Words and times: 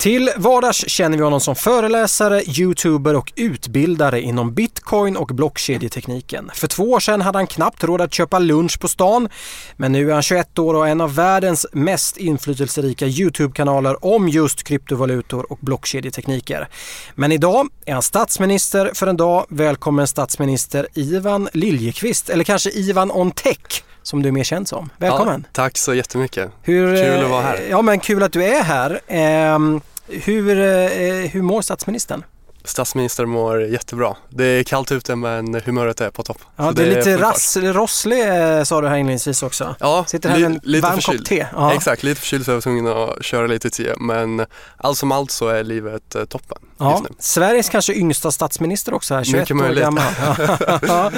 Till 0.00 0.30
vardags 0.36 0.88
känner 0.88 1.16
vi 1.16 1.24
honom 1.24 1.40
som 1.40 1.56
föreläsare, 1.56 2.42
youtuber 2.42 3.16
och 3.16 3.32
utbildare 3.36 4.20
inom 4.20 4.54
bitcoin 4.54 5.16
och 5.16 5.26
blockkedjetekniken. 5.26 6.50
För 6.54 6.66
två 6.68 6.82
år 6.82 7.00
sedan 7.00 7.20
hade 7.20 7.38
han 7.38 7.46
knappt 7.46 7.84
råd 7.84 8.00
att 8.00 8.14
köpa 8.14 8.38
lunch 8.38 8.80
på 8.80 8.88
stan, 8.88 9.28
men 9.76 9.92
nu 9.92 10.10
är 10.10 10.14
han 10.14 10.22
21 10.22 10.58
år 10.58 10.74
och 10.74 10.88
en 10.88 11.00
av 11.00 11.14
världens 11.14 11.66
mest 11.72 12.16
inflytelserika 12.16 13.06
Youtube-kanaler 13.06 14.04
om 14.04 14.28
just 14.28 14.62
kryptovalutor 14.62 15.52
och 15.52 15.58
blockkedjetekniker. 15.60 16.68
Men 17.14 17.32
idag 17.32 17.68
är 17.86 17.92
han 17.92 18.02
statsminister 18.02 18.90
för 18.94 19.06
en 19.06 19.16
dag. 19.16 19.46
Välkommen 19.48 20.06
statsminister 20.06 20.86
Ivan 20.94 21.48
Liljekvist, 21.52 22.30
eller 22.30 22.44
kanske 22.44 22.70
Ivan 22.70 23.10
on 23.10 23.30
Tech 23.30 23.82
som 24.02 24.22
du 24.22 24.28
är 24.28 24.32
mer 24.32 24.44
känd 24.44 24.68
som. 24.68 24.90
Välkommen! 24.98 25.44
Ja, 25.46 25.50
tack 25.52 25.78
så 25.78 25.94
jättemycket. 25.94 26.50
Hur, 26.62 26.96
kul 26.96 27.24
att 27.24 27.30
vara 27.30 27.42
här. 27.42 27.60
Ja 27.70 27.82
men 27.82 28.00
kul 28.00 28.22
att 28.22 28.32
du 28.32 28.44
är 28.44 28.62
här. 28.62 29.00
Eh, 29.06 29.58
hur, 30.06 30.60
eh, 30.60 31.30
hur 31.30 31.42
mår 31.42 31.62
statsministern? 31.62 32.24
Statsministern 32.64 33.28
mår 33.28 33.62
jättebra. 33.62 34.16
Det 34.28 34.44
är 34.44 34.62
kallt 34.62 34.92
ute 34.92 35.16
men 35.16 35.54
humöret 35.64 36.00
är 36.00 36.10
på 36.10 36.22
topp. 36.22 36.38
Ja, 36.56 36.64
det, 36.64 36.72
det 36.84 36.92
är 36.92 36.96
lite 36.96 37.16
rass, 37.16 37.56
rosslig 37.56 38.28
eh, 38.58 38.62
sa 38.62 38.80
du 38.80 38.88
här 38.88 38.96
inledningsvis 38.96 39.42
också. 39.42 39.74
Ja, 39.80 40.04
Sitter 40.08 40.28
här 40.28 40.38
med 40.38 40.46
en 40.46 40.60
lite 40.62 40.82
varm 40.88 40.94
förkyld. 40.94 41.18
kopp 41.18 41.28
te. 41.28 41.46
Ja. 41.54 41.74
Exakt, 41.74 42.02
lite 42.02 42.20
förkyld 42.20 42.44
så 42.44 42.50
jag 42.50 42.56
var 42.56 42.60
tvungen 42.62 42.86
att 42.86 43.24
köra 43.24 43.46
lite 43.46 43.70
te. 43.70 43.94
Men 44.00 44.46
allt 44.76 44.98
som 44.98 45.12
allt 45.12 45.30
så 45.30 45.48
är 45.48 45.64
livet 45.64 46.14
eh, 46.14 46.24
toppen 46.24 46.58
Ja, 46.78 46.90
just 46.90 47.02
nu. 47.10 47.16
Sveriges 47.18 47.68
kanske 47.68 47.94
yngsta 47.94 48.30
statsminister 48.30 48.94
också 48.94 49.14
här, 49.14 49.24
21 49.24 49.40
Mycket 49.40 49.54
år 49.56 49.58
möjligt. 49.60 49.82
gammal. 49.84 50.04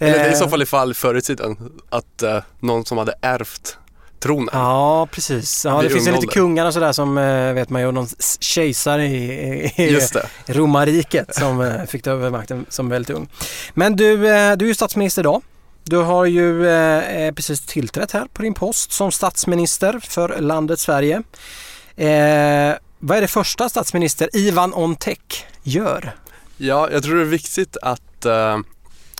Eller 0.00 0.18
det 0.18 0.20
är 0.20 0.32
i 0.32 0.36
så 0.36 0.44
Eh, 0.44 0.50
fall 0.50 0.62
i 0.62 0.66
fall 0.66 0.94
förr 0.94 1.14
i 1.14 1.22
tiden. 1.22 1.56
Att 1.90 2.22
eh, 2.22 2.38
någon 2.60 2.84
som 2.84 2.98
hade 2.98 3.14
ärvt 3.22 3.76
tronen. 4.20 4.48
Ja, 4.52 5.08
precis. 5.10 5.64
Ja, 5.64 5.82
det 5.82 5.90
finns 5.90 6.08
ju 6.08 6.12
lite 6.12 6.26
kungar 6.26 6.66
och 6.66 6.74
sådär 6.74 6.92
som 6.92 7.18
eh, 7.18 7.52
vet 7.52 7.70
man 7.70 7.82
ju, 7.82 7.92
någon 7.92 8.08
kejsare 8.40 9.06
i, 9.06 9.72
i 9.76 10.52
romarriket 10.52 11.34
som 11.34 11.60
eh, 11.60 11.84
fick 11.84 12.02
ta 12.02 12.10
över 12.10 12.30
makten 12.30 12.66
som 12.68 12.88
väldigt 12.88 13.16
ung. 13.16 13.28
Men 13.74 13.96
du, 13.96 14.12
eh, 14.12 14.56
du 14.56 14.64
är 14.64 14.68
ju 14.68 14.74
statsminister 14.74 15.22
idag. 15.22 15.42
Du 15.84 15.96
har 15.96 16.24
ju 16.24 16.62
precis 17.34 17.60
tillträtt 17.60 18.12
här 18.12 18.26
på 18.32 18.42
din 18.42 18.54
post 18.54 18.92
som 18.92 19.12
statsminister 19.12 20.00
för 20.02 20.40
landet 20.40 20.80
Sverige. 20.80 21.22
Eh, 22.00 22.74
vad 22.98 23.16
är 23.16 23.20
det 23.20 23.28
första 23.28 23.68
statsminister 23.68 24.28
Ivan 24.32 24.74
Ontech 24.74 25.46
gör? 25.62 26.14
Ja, 26.56 26.90
jag 26.90 27.02
tror 27.02 27.14
det 27.14 27.20
är 27.20 27.24
viktigt 27.24 27.76
att 27.82 28.24
eh, 28.24 28.58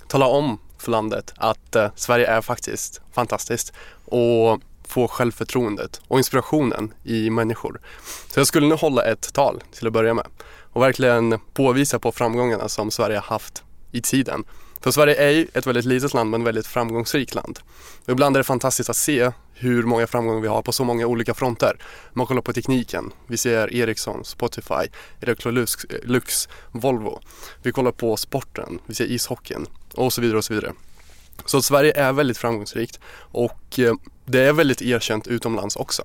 tala 0.09 0.27
om 0.27 0.59
för 0.79 0.91
landet 0.91 1.33
att 1.37 1.77
eh, 1.77 1.89
Sverige 1.97 2.27
är 2.27 2.41
faktiskt 2.41 3.01
fantastiskt 3.13 3.73
och 4.05 4.61
få 4.91 5.09
självförtroendet 5.09 6.01
och 6.09 6.19
inspirationen 6.19 6.95
i 7.05 7.31
människor. 7.31 7.81
Så 8.29 8.41
jag 8.41 8.47
skulle 8.47 8.69
nu 8.69 8.75
hålla 8.75 9.05
ett 9.05 9.33
tal 9.33 9.63
till 9.73 9.87
att 9.87 9.93
börja 9.93 10.15
med 10.15 10.27
och 10.73 10.83
verkligen 10.83 11.39
påvisa 11.55 11.99
på 11.99 12.13
framgångarna 12.13 12.69
som 12.69 12.91
Sverige 12.91 13.17
har 13.17 13.23
haft 13.23 13.63
i 13.93 14.01
tiden. 14.01 14.45
För 14.81 14.91
Sverige 14.91 15.15
är 15.15 15.31
ju 15.31 15.47
ett 15.55 15.67
väldigt 15.67 15.85
litet 15.85 16.15
land 16.15 16.31
men 16.31 16.45
väldigt 16.45 16.67
framgångsrikt 16.67 17.35
land. 17.35 17.59
Och 18.05 18.09
ibland 18.09 18.37
är 18.37 18.41
det 18.41 18.45
fantastiskt 18.45 18.91
att 18.91 18.97
se 18.97 19.31
hur 19.53 19.83
många 19.83 20.07
framgångar 20.07 20.41
vi 20.41 20.49
har 20.49 20.63
på 20.63 20.73
så 20.73 20.85
många 20.85 21.07
olika 21.07 21.35
fronter. 21.35 21.77
Man 22.13 22.27
kollar 22.27 22.43
på 22.43 22.53
tekniken. 22.53 23.13
Vi 23.27 23.37
ser 23.37 23.75
Ericsson, 23.75 24.25
Spotify, 24.25 24.91
Electrolux, 25.21 25.87
Lux, 26.03 26.49
Volvo. 26.73 27.21
Vi 27.63 27.73
kollar 27.73 27.93
på 27.93 28.17
sporten, 28.17 28.79
vi 28.87 28.95
ser 28.95 29.05
ishockeyn 29.05 29.67
och 29.95 30.13
så 30.13 30.21
vidare 30.21 30.39
och 30.39 30.45
så 30.45 30.55
vidare. 30.55 30.73
Så 31.45 31.63
Sverige 31.63 31.93
är 31.93 32.13
väldigt 32.13 32.39
framgångsrikt 32.39 33.01
och 33.17 33.79
eh, 33.79 33.95
det 34.31 34.41
är 34.41 34.53
väldigt 34.53 34.83
erkänt 34.83 35.27
utomlands 35.27 35.77
också. 35.77 36.03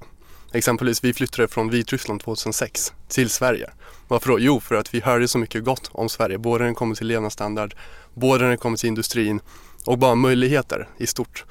Exempelvis 0.53 1.03
vi 1.03 1.13
flyttade 1.13 1.47
från 1.47 1.69
Vitryssland 1.69 2.21
2006 2.21 2.93
till 3.07 3.29
Sverige. 3.29 3.69
Varför 4.07 4.29
då? 4.29 4.39
Jo, 4.39 4.59
för 4.59 4.75
att 4.75 4.93
vi 4.93 4.99
hörde 4.99 5.27
så 5.27 5.37
mycket 5.37 5.63
gott 5.63 5.89
om 5.91 6.09
Sverige, 6.09 6.37
både 6.37 6.63
när 6.63 6.69
det 6.69 6.75
kommer 6.75 6.95
till 6.95 7.07
levnadsstandard, 7.07 7.75
både 8.13 8.43
när 8.43 8.51
det 8.51 8.57
kommer 8.57 8.77
till 8.77 8.87
industrin 8.87 9.39
och 9.85 9.97
bara 9.97 10.15
möjligheter 10.15 10.89
i 10.97 11.07
stort. 11.07 11.45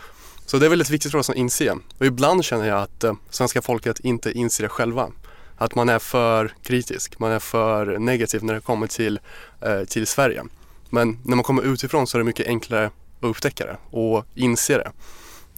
Så 0.47 0.59
det 0.59 0.67
är 0.67 0.71
väldigt 0.71 0.91
viktigt 0.91 1.13
för 1.13 1.19
oss 1.19 1.31
att 1.31 1.37
inse. 1.37 1.73
Och 1.99 2.07
ibland 2.07 2.45
känner 2.45 2.69
jag 2.69 2.83
att 2.83 3.05
eh, 3.05 3.15
svenska 3.31 3.63
folket 3.63 4.01
inte 4.01 4.33
inser 4.33 4.63
det 4.63 4.69
själva. 4.69 5.11
Att 5.57 5.75
man 5.75 5.89
är 5.89 5.99
för 5.99 6.55
kritisk, 6.63 7.19
man 7.19 7.33
är 7.33 7.39
för 7.39 7.99
negativ 7.99 8.45
när 8.45 8.55
det 8.55 8.61
kommer 8.61 8.87
till, 8.87 9.21
eh, 9.61 9.85
till 9.85 10.07
Sverige. 10.07 10.43
Men 10.91 11.19
när 11.25 11.37
man 11.37 11.45
kommer 11.45 11.63
utifrån 11.63 12.07
så 12.07 12.17
är 12.17 12.19
det 12.19 12.25
mycket 12.25 12.47
enklare 12.47 12.87
att 12.87 12.93
upptäcka 13.21 13.67
det 13.67 13.77
och 13.91 14.25
inse 14.35 14.79
det. 14.79 14.91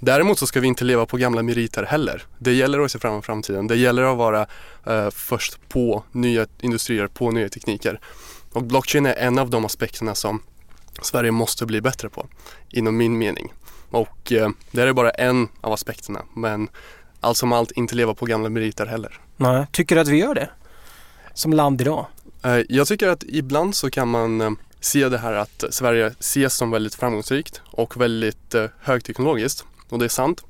Däremot 0.00 0.38
så 0.38 0.46
ska 0.46 0.60
vi 0.60 0.66
inte 0.66 0.84
leva 0.84 1.06
på 1.06 1.16
gamla 1.16 1.42
meriter 1.42 1.82
heller. 1.82 2.22
Det 2.38 2.52
gäller 2.52 2.80
att 2.80 2.92
se 2.92 2.98
fram 2.98 3.12
emot 3.12 3.26
framtiden. 3.26 3.66
Det 3.66 3.76
gäller 3.76 4.02
att 4.02 4.16
vara 4.18 4.46
eh, 4.86 5.10
först 5.10 5.68
på 5.68 6.04
nya 6.12 6.46
industrier, 6.60 7.06
på 7.06 7.30
nya 7.30 7.48
tekniker. 7.48 8.00
Och 8.52 8.62
blockchain 8.62 9.06
är 9.06 9.14
en 9.14 9.38
av 9.38 9.50
de 9.50 9.64
aspekterna 9.64 10.14
som 10.14 10.42
Sverige 11.02 11.30
måste 11.30 11.66
bli 11.66 11.80
bättre 11.80 12.08
på, 12.08 12.26
inom 12.70 12.96
min 12.96 13.18
mening. 13.18 13.52
Och 13.90 14.32
eh, 14.32 14.50
det 14.70 14.80
här 14.80 14.88
är 14.88 14.92
bara 14.92 15.10
en 15.10 15.48
av 15.60 15.72
aspekterna, 15.72 16.22
men 16.34 16.68
allt 17.20 17.36
som 17.36 17.52
allt 17.52 17.70
inte 17.70 17.94
leva 17.94 18.14
på 18.14 18.26
gamla 18.26 18.48
meriter 18.48 18.86
heller. 18.86 19.20
Nej, 19.36 19.66
tycker 19.72 19.94
du 19.94 20.00
att 20.00 20.08
vi 20.08 20.16
gör 20.16 20.34
det? 20.34 20.48
Som 21.34 21.52
land 21.52 21.80
idag? 21.80 22.06
Eh, 22.42 22.58
Jag 22.68 22.86
tycker 22.88 23.08
att 23.08 23.24
ibland 23.28 23.74
så 23.74 23.90
kan 23.90 24.08
man 24.08 24.40
eh, 24.40 24.50
se 24.80 25.08
det 25.08 25.18
här 25.18 25.32
att 25.32 25.64
Sverige 25.70 26.06
ses 26.20 26.54
som 26.54 26.70
väldigt 26.70 26.94
framgångsrikt 26.94 27.60
och 27.66 28.00
väldigt 28.00 28.54
eh, 28.54 28.64
högteknologiskt 28.80 29.64
och 29.88 29.98
det 29.98 30.04
är 30.04 30.08
sant. 30.08 30.44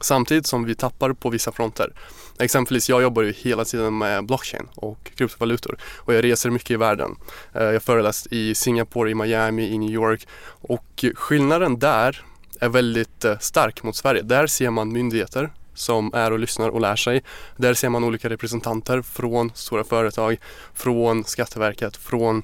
Samtidigt 0.00 0.46
som 0.46 0.64
vi 0.64 0.74
tappar 0.74 1.12
på 1.12 1.30
vissa 1.30 1.52
fronter. 1.52 1.92
Exempelvis 2.38 2.88
jag 2.88 3.02
jobbar 3.02 3.22
ju 3.22 3.32
hela 3.32 3.64
tiden 3.64 3.98
med 3.98 4.26
blockchain 4.26 4.68
och 4.74 5.10
kryptovalutor 5.16 5.78
och 5.96 6.14
jag 6.14 6.24
reser 6.24 6.50
mycket 6.50 6.70
i 6.70 6.76
världen. 6.76 7.16
Eh, 7.54 7.62
jag 7.62 7.72
har 7.72 7.78
föreläst 7.78 8.26
i 8.30 8.54
Singapore, 8.54 9.10
i 9.10 9.14
Miami, 9.14 9.68
i 9.68 9.78
New 9.78 9.90
York 9.90 10.26
och 10.48 11.04
skillnaden 11.14 11.78
där 11.78 12.22
är 12.60 12.68
väldigt 12.68 13.24
eh, 13.24 13.38
stark 13.38 13.82
mot 13.82 13.96
Sverige. 13.96 14.22
Där 14.22 14.46
ser 14.46 14.70
man 14.70 14.92
myndigheter 14.92 15.50
som 15.74 16.14
är 16.14 16.30
och 16.32 16.38
lyssnar 16.38 16.68
och 16.68 16.80
lär 16.80 16.96
sig. 16.96 17.22
Där 17.56 17.74
ser 17.74 17.88
man 17.88 18.04
olika 18.04 18.28
representanter 18.30 19.02
från 19.02 19.52
stora 19.54 19.84
företag, 19.84 20.40
från 20.74 21.24
Skatteverket, 21.24 21.96
från 21.96 22.42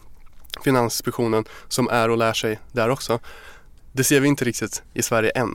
Finansinspektionen 0.65 1.45
som 1.69 1.89
är 1.89 2.11
och 2.11 2.19
lär 2.19 2.33
sig 2.33 2.59
där 2.73 2.89
också. 2.89 3.19
Det 3.93 4.05
ser 4.05 4.21
vi 4.21 4.29
inte 4.29 4.45
riktigt 4.45 4.83
i 4.95 5.03
Sverige 5.03 5.31
än. 5.31 5.55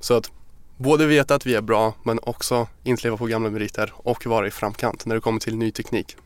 Så 0.00 0.14
att 0.16 0.30
både 0.76 1.06
veta 1.06 1.34
att 1.34 1.46
vi 1.46 1.54
är 1.54 1.60
bra 1.60 1.94
men 2.02 2.18
också 2.22 2.68
inte 2.84 3.02
leva 3.02 3.16
på 3.16 3.26
gamla 3.26 3.50
meriter 3.50 3.92
och 3.96 4.26
vara 4.26 4.46
i 4.46 4.50
framkant 4.50 5.06
när 5.06 5.14
det 5.14 5.20
kommer 5.20 5.40
till 5.40 5.56
ny 5.56 5.70
teknik. 5.70 6.16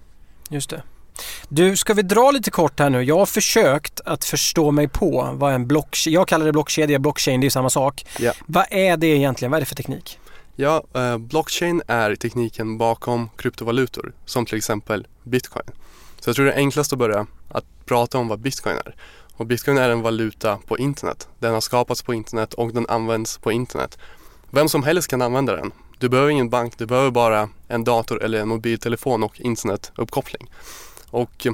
Just 0.48 0.70
det. 0.70 0.82
Du, 1.48 1.76
ska 1.76 1.94
vi 1.94 2.02
dra 2.02 2.30
lite 2.30 2.50
kort 2.50 2.78
här 2.78 2.90
nu? 2.90 3.02
Jag 3.02 3.18
har 3.18 3.26
försökt 3.26 4.00
att 4.04 4.24
förstå 4.24 4.70
mig 4.70 4.88
på 4.88 5.30
vad 5.34 5.54
en 5.54 5.66
blockkedja, 5.66 6.14
jag 6.14 6.28
kallar 6.28 6.46
det 6.46 6.52
blockkedja, 6.52 6.98
blockchain 6.98 7.40
det 7.40 7.44
är 7.44 7.46
ju 7.46 7.50
samma 7.50 7.70
sak. 7.70 8.06
Ja. 8.18 8.32
Vad 8.46 8.66
är 8.70 8.96
det 8.96 9.06
egentligen? 9.06 9.50
Vad 9.50 9.58
är 9.58 9.60
det 9.60 9.66
för 9.66 9.74
teknik? 9.74 10.18
Ja, 10.56 10.84
eh, 10.94 11.18
blockchain 11.18 11.82
är 11.86 12.14
tekniken 12.14 12.78
bakom 12.78 13.30
kryptovalutor 13.36 14.12
som 14.24 14.46
till 14.46 14.58
exempel 14.58 15.06
bitcoin. 15.22 15.66
Så 16.20 16.28
jag 16.28 16.36
tror 16.36 16.46
det 16.46 16.52
är 16.52 16.56
enklast 16.56 16.92
att 16.92 16.98
börja 16.98 17.26
att 17.48 17.64
prata 17.84 18.18
om 18.18 18.28
vad 18.28 18.40
bitcoin 18.40 18.76
är. 18.76 18.94
Och 19.40 19.46
bitcoin 19.46 19.78
är 19.78 19.90
en 19.90 20.02
valuta 20.02 20.58
på 20.66 20.78
internet. 20.78 21.28
Den 21.38 21.54
har 21.54 21.60
skapats 21.60 22.02
på 22.02 22.14
internet 22.14 22.54
och 22.54 22.72
den 22.72 22.86
används 22.88 23.38
på 23.38 23.52
internet. 23.52 23.98
Vem 24.50 24.68
som 24.68 24.82
helst 24.82 25.08
kan 25.08 25.22
använda 25.22 25.56
den. 25.56 25.72
Du 25.98 26.08
behöver 26.08 26.30
ingen 26.30 26.50
bank, 26.50 26.78
du 26.78 26.86
behöver 26.86 27.10
bara 27.10 27.48
en 27.68 27.84
dator 27.84 28.22
eller 28.22 28.40
en 28.40 28.48
mobiltelefon 28.48 29.22
och 29.22 29.40
internetuppkoppling. 29.40 30.50
Och 31.10 31.46
eh, 31.46 31.52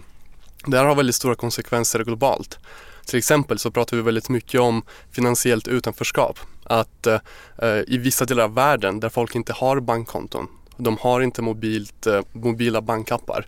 det 0.66 0.76
här 0.76 0.84
har 0.84 0.94
väldigt 0.94 1.14
stora 1.14 1.34
konsekvenser 1.34 2.04
globalt. 2.04 2.58
Till 3.04 3.18
exempel 3.18 3.58
så 3.58 3.70
pratar 3.70 3.96
vi 3.96 4.02
väldigt 4.02 4.28
mycket 4.28 4.60
om 4.60 4.82
finansiellt 5.10 5.68
utanförskap. 5.68 6.38
Att 6.64 7.06
eh, 7.06 7.18
eh 7.58 7.80
i 7.86 7.98
vissa 7.98 8.24
delar 8.24 8.44
av 8.44 8.54
världen 8.54 9.00
där 9.00 9.08
folk 9.08 9.34
inte 9.34 9.52
har 9.52 9.80
bankkonton, 9.80 10.48
de 10.76 10.96
har 11.00 11.20
inte 11.20 11.42
mobilt, 11.42 12.06
eh, 12.06 12.20
mobila 12.32 12.80
bankappar. 12.80 13.46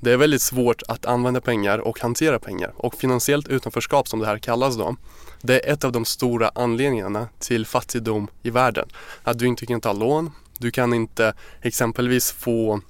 Det 0.00 0.12
är 0.12 0.16
väldigt 0.16 0.42
svårt 0.42 0.82
att 0.88 1.06
använda 1.06 1.40
pengar 1.40 1.78
och 1.78 2.00
hantera 2.00 2.38
pengar 2.38 2.72
och 2.76 2.94
finansiellt 2.94 3.48
utanförskap 3.48 4.08
som 4.08 4.20
det 4.20 4.26
här 4.26 4.38
kallas 4.38 4.76
då. 4.76 4.96
Det 5.40 5.68
är 5.68 5.72
ett 5.72 5.84
av 5.84 5.92
de 5.92 6.04
stora 6.04 6.50
anledningarna 6.54 7.28
till 7.38 7.66
fattigdom 7.66 8.28
i 8.42 8.50
världen. 8.50 8.88
Att 9.22 9.38
du 9.38 9.46
inte 9.46 9.66
kan 9.66 9.80
ta 9.80 9.92
lån, 9.92 10.30
du 10.58 10.70
kan 10.70 10.94
inte 10.94 11.34
exempelvis 11.62 12.32
få 12.32 12.80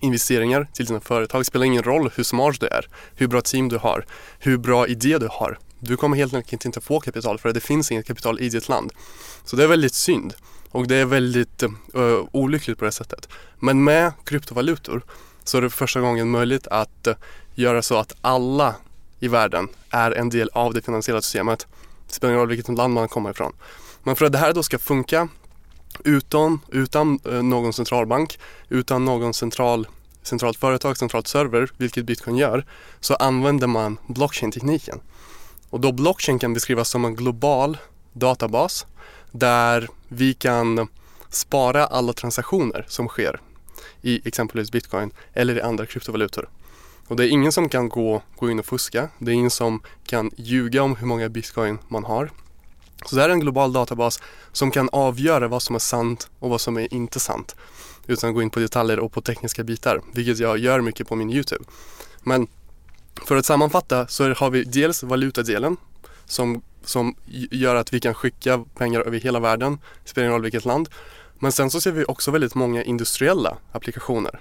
investeringar 0.00 0.68
till 0.72 0.86
dina 0.86 1.00
företag. 1.00 1.40
Det 1.40 1.44
spelar 1.44 1.66
ingen 1.66 1.82
roll 1.82 2.10
hur 2.16 2.24
smart 2.24 2.60
du 2.60 2.66
är, 2.66 2.88
hur 3.14 3.26
bra 3.26 3.40
team 3.40 3.68
du 3.68 3.78
har, 3.78 4.06
hur 4.38 4.56
bra 4.56 4.86
idé 4.86 5.18
du 5.18 5.28
har. 5.30 5.58
Du 5.78 5.96
kommer 5.96 6.16
helt 6.16 6.34
enkelt 6.34 6.64
inte 6.64 6.80
få 6.80 7.00
kapital 7.00 7.38
för 7.38 7.52
det 7.52 7.60
finns 7.60 7.92
inget 7.92 8.06
kapital 8.06 8.40
i 8.40 8.48
ditt 8.48 8.68
land. 8.68 8.92
Så 9.44 9.56
det 9.56 9.64
är 9.64 9.68
väldigt 9.68 9.94
synd 9.94 10.34
och 10.70 10.88
det 10.88 10.96
är 10.96 11.04
väldigt 11.04 11.62
uh, 11.62 12.24
olyckligt 12.32 12.78
på 12.78 12.84
det 12.84 12.92
sättet. 12.92 13.28
Men 13.58 13.84
med 13.84 14.12
kryptovalutor 14.24 15.02
så 15.48 15.58
är 15.58 15.62
det 15.62 15.70
för 15.70 15.76
första 15.76 16.00
gången 16.00 16.30
möjligt 16.30 16.66
att 16.66 17.06
eh, 17.06 17.14
göra 17.54 17.82
så 17.82 17.96
att 17.96 18.12
alla 18.20 18.74
i 19.20 19.28
världen 19.28 19.68
är 19.90 20.10
en 20.10 20.28
del 20.28 20.50
av 20.52 20.74
det 20.74 20.82
finansiella 20.82 21.22
systemet. 21.22 21.66
Det 22.08 22.14
spelar 22.14 22.32
ingen 22.32 22.40
roll 22.40 22.48
vilket 22.48 22.76
land 22.76 22.94
man 22.94 23.08
kommer 23.08 23.30
ifrån. 23.30 23.52
Men 24.02 24.16
för 24.16 24.26
att 24.26 24.32
det 24.32 24.38
här 24.38 24.52
då 24.52 24.62
ska 24.62 24.78
funka 24.78 25.28
utan, 26.04 26.60
utan 26.68 27.18
någon 27.24 27.72
centralbank, 27.72 28.38
utan 28.68 29.04
någon 29.04 29.34
central 29.34 29.86
centralt 30.26 30.58
företag, 30.58 30.96
centralt 30.96 31.28
server, 31.28 31.70
vilket 31.76 32.04
bitcoin 32.04 32.36
gör, 32.36 32.66
så 33.00 33.14
använder 33.14 33.66
man 33.66 33.98
blockchain-tekniken. 34.06 35.00
Och 35.70 35.80
då 35.80 35.92
blockchain 35.92 36.38
kan 36.38 36.54
beskrivas 36.54 36.88
som 36.88 37.04
en 37.04 37.14
global 37.14 37.78
databas 38.12 38.86
där 39.32 39.88
vi 40.08 40.34
kan 40.34 40.88
spara 41.30 41.86
alla 41.86 42.12
transaktioner 42.12 42.84
som 42.88 43.08
sker 43.08 43.40
i 44.06 44.20
exempelvis 44.24 44.72
bitcoin 44.72 45.10
eller 45.32 45.56
i 45.56 45.60
andra 45.60 45.86
kryptovalutor. 45.86 46.48
Och 47.08 47.16
det 47.16 47.26
är 47.26 47.28
ingen 47.28 47.52
som 47.52 47.68
kan 47.68 47.88
gå, 47.88 48.22
gå 48.36 48.50
in 48.50 48.58
och 48.58 48.66
fuska. 48.66 49.08
Det 49.18 49.30
är 49.30 49.34
ingen 49.34 49.50
som 49.50 49.80
kan 50.06 50.30
ljuga 50.36 50.82
om 50.82 50.96
hur 50.96 51.06
många 51.06 51.28
bitcoin 51.28 51.78
man 51.88 52.04
har. 52.04 52.30
Så 53.04 53.16
det 53.16 53.22
här 53.22 53.28
är 53.28 53.32
en 53.32 53.40
global 53.40 53.72
databas 53.72 54.20
som 54.52 54.70
kan 54.70 54.88
avgöra 54.92 55.48
vad 55.48 55.62
som 55.62 55.74
är 55.74 55.78
sant 55.78 56.30
och 56.38 56.50
vad 56.50 56.60
som 56.60 56.76
är 56.76 56.94
inte 56.94 57.20
sant. 57.20 57.56
Utan 58.06 58.30
att 58.30 58.34
gå 58.34 58.42
in 58.42 58.50
på 58.50 58.60
detaljer 58.60 58.98
och 58.98 59.12
på 59.12 59.20
tekniska 59.20 59.64
bitar, 59.64 60.00
vilket 60.12 60.38
jag 60.38 60.58
gör 60.58 60.80
mycket 60.80 61.08
på 61.08 61.16
min 61.16 61.30
YouTube. 61.30 61.64
Men 62.22 62.46
för 63.26 63.36
att 63.36 63.46
sammanfatta 63.46 64.06
så 64.06 64.34
har 64.34 64.50
vi 64.50 64.64
dels 64.64 65.02
valutadelen 65.02 65.76
som, 66.24 66.62
som 66.84 67.14
gör 67.50 67.74
att 67.74 67.92
vi 67.92 68.00
kan 68.00 68.14
skicka 68.14 68.64
pengar 68.74 69.00
över 69.00 69.18
hela 69.18 69.40
världen, 69.40 69.78
spelar 70.04 70.24
ingen 70.24 70.32
roll 70.32 70.42
vilket 70.42 70.64
land. 70.64 70.88
Men 71.38 71.52
sen 71.52 71.70
så 71.70 71.80
ser 71.80 71.92
vi 71.92 72.04
också 72.04 72.30
väldigt 72.30 72.54
många 72.54 72.82
industriella 72.82 73.56
applikationer. 73.72 74.40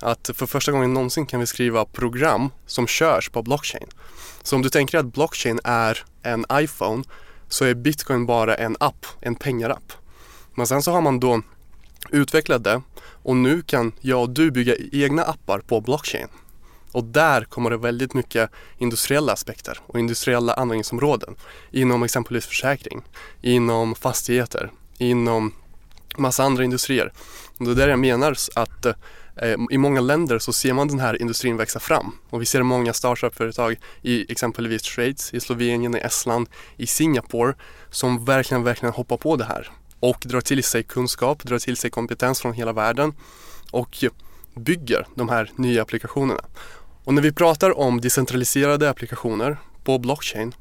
Att 0.00 0.30
för 0.34 0.46
första 0.46 0.72
gången 0.72 0.94
någonsin 0.94 1.26
kan 1.26 1.40
vi 1.40 1.46
skriva 1.46 1.84
program 1.84 2.50
som 2.66 2.86
körs 2.86 3.28
på 3.30 3.42
blockchain. 3.42 3.86
Så 4.42 4.56
om 4.56 4.62
du 4.62 4.68
tänker 4.68 4.98
att 4.98 5.06
blockchain 5.06 5.60
är 5.64 6.04
en 6.22 6.44
iPhone 6.52 7.04
så 7.48 7.64
är 7.64 7.74
bitcoin 7.74 8.26
bara 8.26 8.54
en 8.54 8.76
app, 8.80 9.06
en 9.20 9.34
pengarapp. 9.34 9.92
Men 10.54 10.66
sen 10.66 10.82
så 10.82 10.92
har 10.92 11.00
man 11.00 11.20
då 11.20 11.42
utvecklat 12.10 12.64
det 12.64 12.82
och 13.22 13.36
nu 13.36 13.62
kan 13.62 13.92
jag 14.00 14.22
och 14.22 14.30
du 14.30 14.50
bygga 14.50 14.74
egna 14.92 15.22
appar 15.24 15.58
på 15.58 15.80
blockchain. 15.80 16.28
Och 16.92 17.04
där 17.04 17.44
kommer 17.44 17.70
det 17.70 17.76
väldigt 17.76 18.14
mycket 18.14 18.50
industriella 18.78 19.32
aspekter 19.32 19.78
och 19.86 19.98
industriella 19.98 20.54
användningsområden 20.54 21.36
inom 21.70 22.02
exempelvis 22.02 22.46
försäkring, 22.46 23.02
inom 23.42 23.94
fastigheter, 23.94 24.70
inom 24.98 25.52
massa 26.18 26.42
andra 26.42 26.64
industrier. 26.64 27.12
Och 27.58 27.64
det 27.64 27.70
är 27.70 27.74
där 27.74 27.88
jag 27.88 27.98
menar 27.98 28.36
att 28.54 28.86
eh, 28.86 29.56
i 29.70 29.78
många 29.78 30.00
länder 30.00 30.38
så 30.38 30.52
ser 30.52 30.72
man 30.72 30.88
den 30.88 31.00
här 31.00 31.22
industrin 31.22 31.56
växa 31.56 31.80
fram 31.80 32.16
och 32.30 32.40
vi 32.40 32.46
ser 32.46 32.62
många 32.62 32.92
startup-företag 32.92 33.76
i 34.02 34.32
exempelvis 34.32 34.82
Schweiz, 34.82 35.34
i 35.34 35.40
Slovenien, 35.40 35.96
i 35.96 35.98
Estland, 35.98 36.48
i 36.76 36.86
Singapore 36.86 37.54
som 37.90 38.24
verkligen, 38.24 38.62
verkligen 38.62 38.92
hoppar 38.92 39.16
på 39.16 39.36
det 39.36 39.44
här 39.44 39.70
och 40.00 40.18
drar 40.24 40.40
till 40.40 40.64
sig 40.64 40.82
kunskap, 40.82 41.42
drar 41.42 41.58
till 41.58 41.76
sig 41.76 41.90
kompetens 41.90 42.40
från 42.40 42.52
hela 42.52 42.72
världen 42.72 43.14
och 43.70 44.04
bygger 44.54 45.06
de 45.14 45.28
här 45.28 45.50
nya 45.56 45.82
applikationerna. 45.82 46.44
Och 47.04 47.14
när 47.14 47.22
vi 47.22 47.32
pratar 47.32 47.78
om 47.78 48.00
decentraliserade 48.00 48.90
applikationer 48.90 49.56
på 49.84 49.98
blockchain 49.98 50.54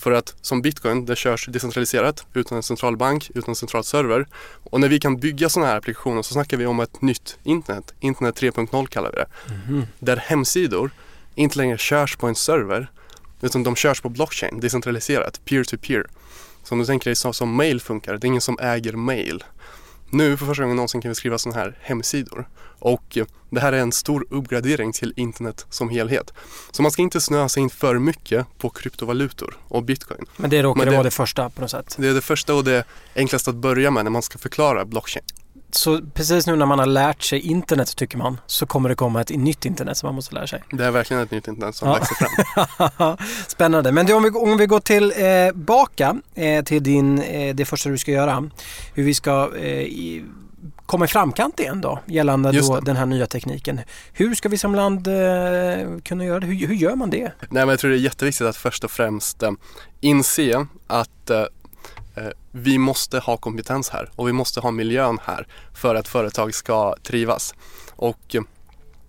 för 0.00 0.12
att 0.12 0.34
som 0.40 0.62
bitcoin, 0.62 1.06
det 1.06 1.16
körs 1.16 1.46
decentraliserat 1.46 2.26
utan 2.34 2.56
en 2.56 2.62
centralbank, 2.62 3.30
utan 3.34 3.48
en 3.48 3.56
central 3.56 3.84
server. 3.84 4.26
Och 4.70 4.80
när 4.80 4.88
vi 4.88 5.00
kan 5.00 5.16
bygga 5.16 5.48
sådana 5.48 5.70
här 5.70 5.78
applikationer 5.78 6.22
så 6.22 6.32
snackar 6.32 6.56
vi 6.56 6.66
om 6.66 6.80
ett 6.80 7.02
nytt 7.02 7.38
internet. 7.42 7.94
Internet 8.00 8.40
3.0 8.40 8.86
kallar 8.86 9.10
vi 9.10 9.16
det. 9.16 9.26
Mm. 9.68 9.82
Där 9.98 10.16
hemsidor 10.16 10.90
inte 11.34 11.58
längre 11.58 11.78
körs 11.78 12.16
på 12.16 12.26
en 12.26 12.34
server 12.34 12.90
utan 13.40 13.62
de 13.62 13.76
körs 13.76 14.00
på 14.00 14.08
blockchain, 14.08 14.60
decentraliserat, 14.60 15.40
peer-to-peer. 15.44 16.06
Så 16.64 16.74
om 16.74 16.78
du 16.78 16.86
tänker 16.86 17.10
dig 17.10 17.16
så 17.16 17.32
som 17.32 17.54
mail 17.54 17.80
funkar, 17.80 18.12
det 18.12 18.26
är 18.26 18.28
ingen 18.28 18.40
som 18.40 18.58
äger 18.58 18.92
mail. 18.92 19.44
Nu 20.10 20.36
för 20.36 20.46
första 20.46 20.62
gången 20.62 20.76
någonsin 20.76 21.00
kan 21.00 21.08
vi 21.08 21.14
skriva 21.14 21.38
sådana 21.38 21.60
här 21.60 21.78
hemsidor. 21.80 22.48
Och 22.78 23.18
det 23.50 23.60
här 23.60 23.72
är 23.72 23.78
en 23.78 23.92
stor 23.92 24.26
uppgradering 24.30 24.92
till 24.92 25.12
internet 25.16 25.66
som 25.70 25.88
helhet. 25.88 26.32
Så 26.70 26.82
man 26.82 26.90
ska 26.90 27.02
inte 27.02 27.20
snöa 27.20 27.48
sig 27.48 27.62
in 27.62 27.70
för 27.70 27.98
mycket 27.98 28.46
på 28.58 28.70
kryptovalutor 28.70 29.56
och 29.68 29.82
bitcoin. 29.82 30.24
Men 30.36 30.50
det 30.50 30.62
råkar 30.62 30.90
vara 30.90 31.02
det 31.02 31.10
första 31.10 31.50
på 31.50 31.60
något 31.60 31.70
sätt? 31.70 31.96
Det 31.98 32.08
är 32.08 32.14
det 32.14 32.20
första 32.20 32.54
och 32.54 32.64
det 32.64 32.84
enklaste 33.14 33.50
att 33.50 33.56
börja 33.56 33.90
med 33.90 34.04
när 34.04 34.10
man 34.10 34.22
ska 34.22 34.38
förklara 34.38 34.84
blockchain. 34.84 35.24
Så 35.72 36.00
precis 36.14 36.46
nu 36.46 36.56
när 36.56 36.66
man 36.66 36.78
har 36.78 36.86
lärt 36.86 37.22
sig 37.22 37.40
internet 37.40 37.96
tycker 37.96 38.18
man 38.18 38.40
så 38.46 38.66
kommer 38.66 38.88
det 38.88 38.94
komma 38.94 39.20
ett 39.20 39.30
nytt 39.30 39.64
internet 39.64 39.96
som 39.96 40.06
man 40.06 40.14
måste 40.14 40.34
lära 40.34 40.46
sig. 40.46 40.62
Det 40.70 40.84
är 40.84 40.90
verkligen 40.90 41.22
ett 41.22 41.30
nytt 41.30 41.48
internet 41.48 41.76
som 41.76 41.88
ja. 41.88 41.94
växer 41.94 42.14
fram. 42.14 43.16
Spännande. 43.48 43.92
Men 43.92 44.12
om 44.12 44.22
vi, 44.22 44.30
om 44.30 44.56
vi 44.56 44.66
går 44.66 44.80
tillbaka 44.80 46.16
eh, 46.34 46.46
eh, 46.46 46.64
till 46.64 46.82
din, 46.82 47.22
eh, 47.22 47.54
det 47.54 47.64
första 47.64 47.90
du 47.90 47.98
ska 47.98 48.10
göra. 48.10 48.50
Hur 48.94 49.02
vi 49.02 49.14
ska 49.14 49.50
eh, 49.56 49.80
i, 49.80 50.24
komma 50.86 51.04
i 51.04 51.08
framkant 51.08 51.60
igen 51.60 51.80
då 51.80 51.98
gällande 52.06 52.52
då 52.52 52.80
den 52.80 52.96
här 52.96 53.06
nya 53.06 53.26
tekniken. 53.26 53.80
Hur 54.12 54.34
ska 54.34 54.48
vi 54.48 54.58
som 54.58 54.74
land 54.74 55.06
eh, 55.06 55.14
kunna 56.04 56.24
göra 56.24 56.40
det? 56.40 56.46
Hur, 56.46 56.66
hur, 56.66 56.74
gör 56.74 56.94
man 56.94 57.10
det? 57.10 57.32
Nej, 57.40 57.48
men 57.50 57.68
jag 57.68 57.78
tror 57.78 57.90
det 57.90 57.96
är 57.96 58.00
jätteviktigt 58.00 58.46
att 58.46 58.56
först 58.56 58.84
och 58.84 58.90
främst 58.90 59.42
eh, 59.42 59.50
inse 60.00 60.66
att 60.86 61.10
Eh, 61.30 61.44
Eh, 62.14 62.28
vi 62.50 62.78
måste 62.78 63.18
ha 63.18 63.36
kompetens 63.36 63.88
här 63.88 64.10
och 64.16 64.28
vi 64.28 64.32
måste 64.32 64.60
ha 64.60 64.70
miljön 64.70 65.18
här 65.22 65.46
för 65.74 65.94
att 65.94 66.08
företag 66.08 66.54
ska 66.54 66.94
trivas. 67.02 67.54
Och 67.96 68.34
eh, 68.34 68.42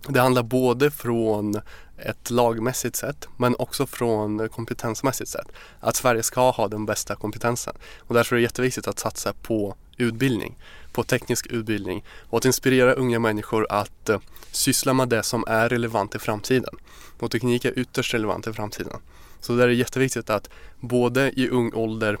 det 0.08 0.20
handlar 0.20 0.42
både 0.42 0.90
från 0.90 1.60
ett 1.98 2.30
lagmässigt 2.30 2.96
sätt 2.96 3.28
men 3.36 3.56
också 3.58 3.86
från 3.86 4.48
kompetensmässigt 4.48 5.30
sätt. 5.30 5.46
Att 5.80 5.96
Sverige 5.96 6.22
ska 6.22 6.50
ha 6.50 6.68
den 6.68 6.86
bästa 6.86 7.14
kompetensen. 7.14 7.74
Och 7.98 8.14
därför 8.14 8.36
är 8.36 8.38
det 8.38 8.42
jätteviktigt 8.42 8.88
att 8.88 8.98
satsa 8.98 9.32
på 9.32 9.76
utbildning, 9.96 10.58
på 10.92 11.02
teknisk 11.02 11.46
utbildning 11.46 12.04
och 12.30 12.38
att 12.38 12.44
inspirera 12.44 12.92
unga 12.92 13.18
människor 13.18 13.66
att 13.70 14.08
eh, 14.08 14.20
syssla 14.50 14.92
med 14.92 15.08
det 15.08 15.22
som 15.22 15.44
är 15.48 15.68
relevant 15.68 16.14
i 16.14 16.18
framtiden. 16.18 16.74
Och 17.18 17.30
teknik 17.30 17.64
är 17.64 17.78
ytterst 17.78 18.14
relevant 18.14 18.46
i 18.46 18.52
framtiden. 18.52 19.00
Så 19.40 19.56
där 19.56 19.62
är 19.62 19.68
det 19.68 19.74
jätteviktigt 19.74 20.30
att 20.30 20.48
både 20.80 21.30
i 21.30 21.48
ung 21.48 21.72
ålder 21.74 22.18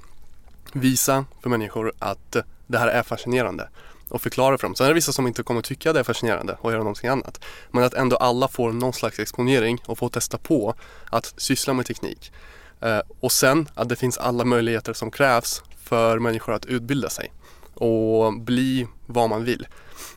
visa 0.72 1.24
för 1.42 1.50
människor 1.50 1.92
att 1.98 2.36
det 2.66 2.78
här 2.78 2.88
är 2.88 3.02
fascinerande 3.02 3.68
och 4.08 4.22
förklara 4.22 4.58
för 4.58 4.66
dem. 4.66 4.74
Sen 4.74 4.84
är 4.84 4.90
det 4.90 4.94
vissa 4.94 5.12
som 5.12 5.26
inte 5.26 5.42
kommer 5.42 5.62
tycka 5.62 5.92
det 5.92 6.00
är 6.00 6.04
fascinerande 6.04 6.56
och 6.60 6.70
göra 6.72 6.82
någonting 6.82 7.10
annat. 7.10 7.44
Men 7.70 7.84
att 7.84 7.94
ändå 7.94 8.16
alla 8.16 8.48
får 8.48 8.72
någon 8.72 8.92
slags 8.92 9.18
exponering 9.18 9.82
och 9.86 9.98
får 9.98 10.08
testa 10.08 10.38
på 10.38 10.74
att 11.10 11.34
syssla 11.36 11.72
med 11.72 11.86
teknik. 11.86 12.32
Eh, 12.80 13.00
och 13.20 13.32
sen 13.32 13.68
att 13.74 13.88
det 13.88 13.96
finns 13.96 14.18
alla 14.18 14.44
möjligheter 14.44 14.92
som 14.92 15.10
krävs 15.10 15.62
för 15.82 16.18
människor 16.18 16.54
att 16.54 16.66
utbilda 16.66 17.10
sig 17.10 17.32
och 17.74 18.34
bli 18.40 18.86
vad 19.06 19.30
man 19.30 19.44
vill. 19.44 19.66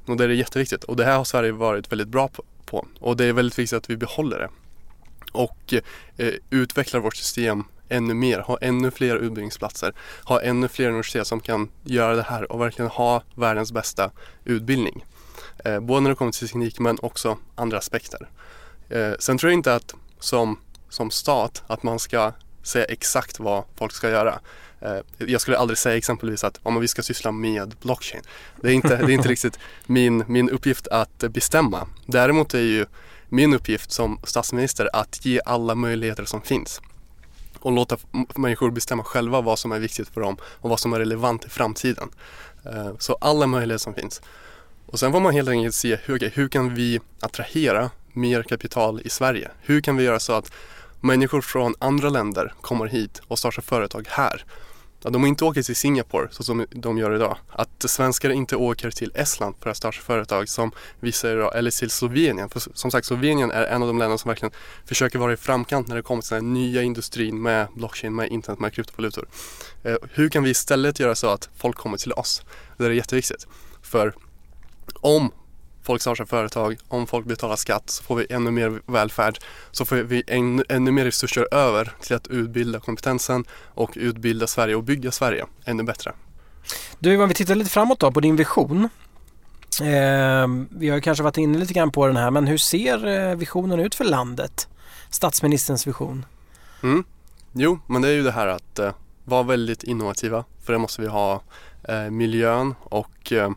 Och 0.05 0.17
det 0.17 0.23
är 0.23 0.29
jätteviktigt 0.29 0.83
och 0.83 0.95
det 0.95 1.05
här 1.05 1.17
har 1.17 1.23
Sverige 1.23 1.51
varit 1.51 1.91
väldigt 1.91 2.07
bra 2.07 2.29
på 2.65 2.85
och 2.99 3.17
det 3.17 3.25
är 3.25 3.33
väldigt 3.33 3.59
viktigt 3.59 3.77
att 3.77 3.89
vi 3.89 3.97
behåller 3.97 4.39
det 4.39 4.49
och 5.31 5.73
eh, 6.17 6.33
utvecklar 6.49 6.99
vårt 6.99 7.15
system 7.15 7.63
ännu 7.89 8.13
mer, 8.13 8.39
ha 8.39 8.57
ännu 8.61 8.91
fler 8.91 9.15
utbildningsplatser, 9.15 9.93
ha 10.23 10.41
ännu 10.41 10.67
fler 10.67 10.87
universitet 10.87 11.27
som 11.27 11.39
kan 11.39 11.69
göra 11.83 12.15
det 12.15 12.23
här 12.23 12.51
och 12.51 12.61
verkligen 12.61 12.91
ha 12.91 13.23
världens 13.35 13.71
bästa 13.71 14.11
utbildning. 14.45 15.05
Eh, 15.65 15.79
både 15.79 16.01
när 16.01 16.09
det 16.09 16.15
kommer 16.15 16.31
till 16.31 16.47
teknik 16.47 16.79
men 16.79 16.97
också 17.01 17.37
andra 17.55 17.77
aspekter. 17.77 18.29
Eh, 18.89 19.11
sen 19.19 19.37
tror 19.37 19.51
jag 19.51 19.57
inte 19.57 19.75
att 19.75 19.95
som, 20.19 20.59
som 20.89 21.11
stat 21.11 21.63
att 21.67 21.83
man 21.83 21.99
ska 21.99 22.31
säga 22.63 22.85
exakt 22.85 23.39
vad 23.39 23.63
folk 23.75 23.91
ska 23.91 24.09
göra. 24.09 24.39
Eh, 24.81 24.97
jag 25.17 25.41
skulle 25.41 25.57
aldrig 25.57 25.77
säga 25.77 25.97
exempelvis 25.97 26.43
att 26.43 26.59
om 26.63 26.79
vi 26.79 26.87
ska 26.87 27.01
syssla 27.01 27.31
med 27.31 27.75
blockchain. 27.81 28.21
Det 28.61 28.67
är 28.67 28.73
inte, 28.73 28.97
det 28.97 29.03
är 29.03 29.09
inte 29.09 29.29
riktigt 29.29 29.59
min, 29.85 30.23
min 30.27 30.49
uppgift 30.49 30.87
att 30.87 31.17
bestämma. 31.17 31.87
Däremot 32.05 32.53
är 32.53 32.59
ju 32.59 32.85
min 33.29 33.53
uppgift 33.53 33.91
som 33.91 34.19
statsminister 34.23 34.89
att 34.93 35.25
ge 35.25 35.41
alla 35.45 35.75
möjligheter 35.75 36.25
som 36.25 36.41
finns 36.41 36.81
och 37.65 37.71
låta 37.71 37.97
människor 38.35 38.71
bestämma 38.71 39.03
själva 39.03 39.41
vad 39.41 39.59
som 39.59 39.71
är 39.71 39.79
viktigt 39.79 40.09
för 40.09 40.21
dem 40.21 40.37
och 40.43 40.69
vad 40.69 40.79
som 40.79 40.93
är 40.93 40.99
relevant 40.99 41.45
i 41.45 41.49
framtiden. 41.49 42.09
Eh, 42.65 42.91
så 42.99 43.17
alla 43.21 43.47
möjligheter 43.47 43.83
som 43.83 43.93
finns. 43.93 44.21
Och 44.85 44.99
sen 44.99 45.11
får 45.11 45.19
man 45.19 45.33
helt 45.33 45.49
enkelt 45.49 45.75
se 45.75 45.95
hur, 45.95 46.31
hur 46.33 46.47
kan 46.47 46.75
vi 46.75 46.99
attrahera 47.19 47.89
mer 48.13 48.43
kapital 48.43 49.01
i 49.05 49.09
Sverige? 49.09 49.51
Hur 49.61 49.81
kan 49.81 49.97
vi 49.97 50.03
göra 50.03 50.19
så 50.19 50.33
att 50.33 50.51
människor 51.01 51.41
från 51.41 51.75
andra 51.79 52.09
länder 52.09 52.53
kommer 52.61 52.85
hit 52.85 53.21
och 53.27 53.39
startar 53.39 53.61
företag 53.61 54.07
här? 54.09 54.45
Att 55.05 55.13
de 55.13 55.25
inte 55.25 55.45
åker 55.45 55.63
till 55.63 55.75
Singapore 55.75 56.27
så 56.31 56.43
som 56.43 56.65
de 56.71 56.97
gör 56.97 57.15
idag. 57.15 57.37
Att 57.49 57.69
svenskar 57.89 58.29
inte 58.29 58.55
åker 58.55 58.91
till 58.91 59.11
Estland 59.15 59.55
för 59.59 59.69
att 59.69 59.77
starta 59.77 59.97
företag 60.01 60.49
som 60.49 60.71
vi 60.99 61.11
säger 61.11 61.37
idag, 61.37 61.55
eller 61.55 61.71
till 61.79 61.89
Slovenien. 61.89 62.49
För 62.49 62.61
som 62.73 62.91
sagt 62.91 63.07
Slovenien 63.07 63.51
är 63.51 63.63
en 63.63 63.81
av 63.81 63.87
de 63.87 63.97
länder 63.97 64.17
som 64.17 64.29
verkligen 64.29 64.51
försöker 64.85 65.19
vara 65.19 65.33
i 65.33 65.37
framkant 65.37 65.87
när 65.87 65.95
det 65.95 66.01
kommer 66.01 66.21
till 66.21 66.35
den 66.35 66.53
nya 66.53 66.81
industrin 66.81 67.41
med 67.41 67.67
blockchain, 67.75 68.15
med 68.15 68.29
internet, 68.29 68.59
med 68.59 68.73
kryptovalutor. 68.73 69.27
Eh, 69.83 69.95
hur 70.13 70.29
kan 70.29 70.43
vi 70.43 70.49
istället 70.49 70.99
göra 70.99 71.15
så 71.15 71.29
att 71.29 71.49
folk 71.55 71.77
kommer 71.77 71.97
till 71.97 72.13
oss? 72.13 72.41
Det 72.77 72.85
är 72.85 72.89
jätteviktigt. 72.89 73.47
För 73.81 74.15
om 75.01 75.31
folk 75.85 76.01
startar 76.01 76.25
företag, 76.25 76.77
om 76.87 77.07
folk 77.07 77.25
betalar 77.25 77.55
skatt 77.55 77.89
så 77.89 78.03
får 78.03 78.15
vi 78.15 78.25
ännu 78.29 78.51
mer 78.51 78.81
välfärd. 78.85 79.39
Så 79.71 79.85
får 79.85 79.95
vi 79.95 80.23
ännu, 80.27 80.63
ännu 80.69 80.91
mer 80.91 81.05
resurser 81.05 81.47
över 81.53 81.91
till 82.01 82.15
att 82.15 82.27
utbilda 82.27 82.79
kompetensen 82.79 83.45
och 83.73 83.91
utbilda 83.95 84.47
Sverige 84.47 84.75
och 84.75 84.83
bygga 84.83 85.11
Sverige 85.11 85.45
ännu 85.65 85.83
bättre. 85.83 86.11
Du, 86.99 87.21
om 87.21 87.29
vi 87.29 87.35
tittar 87.35 87.55
lite 87.55 87.69
framåt 87.69 87.99
då 87.99 88.11
på 88.11 88.19
din 88.19 88.35
vision. 88.35 88.89
Eh, 89.81 90.47
vi 90.69 90.89
har 90.89 90.99
kanske 90.99 91.23
varit 91.23 91.37
inne 91.37 91.57
lite 91.57 91.73
grann 91.73 91.91
på 91.91 92.07
den 92.07 92.17
här, 92.17 92.31
men 92.31 92.47
hur 92.47 92.57
ser 92.57 93.07
eh, 93.07 93.35
visionen 93.35 93.79
ut 93.79 93.95
för 93.95 94.03
landet? 94.03 94.67
Statsministerns 95.09 95.87
vision. 95.87 96.25
Mm. 96.83 97.03
Jo, 97.53 97.79
men 97.87 98.01
det 98.01 98.07
är 98.07 98.13
ju 98.13 98.23
det 98.23 98.31
här 98.31 98.47
att 98.47 98.79
eh, 98.79 98.91
vara 99.23 99.43
väldigt 99.43 99.83
innovativa. 99.83 100.43
För 100.63 100.73
det 100.73 100.79
måste 100.79 101.01
vi 101.01 101.07
ha 101.07 101.41
eh, 101.83 102.09
miljön 102.09 102.75
och 102.83 103.31
eh, 103.31 103.51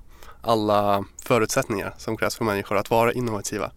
alla 0.48 1.04
förutsättningar 1.22 1.94
som 1.98 2.16
krävs 2.16 2.36
för 2.36 2.44
människor 2.44 2.76
att 2.76 2.90
vara 2.90 3.12
innovativa. 3.12 3.70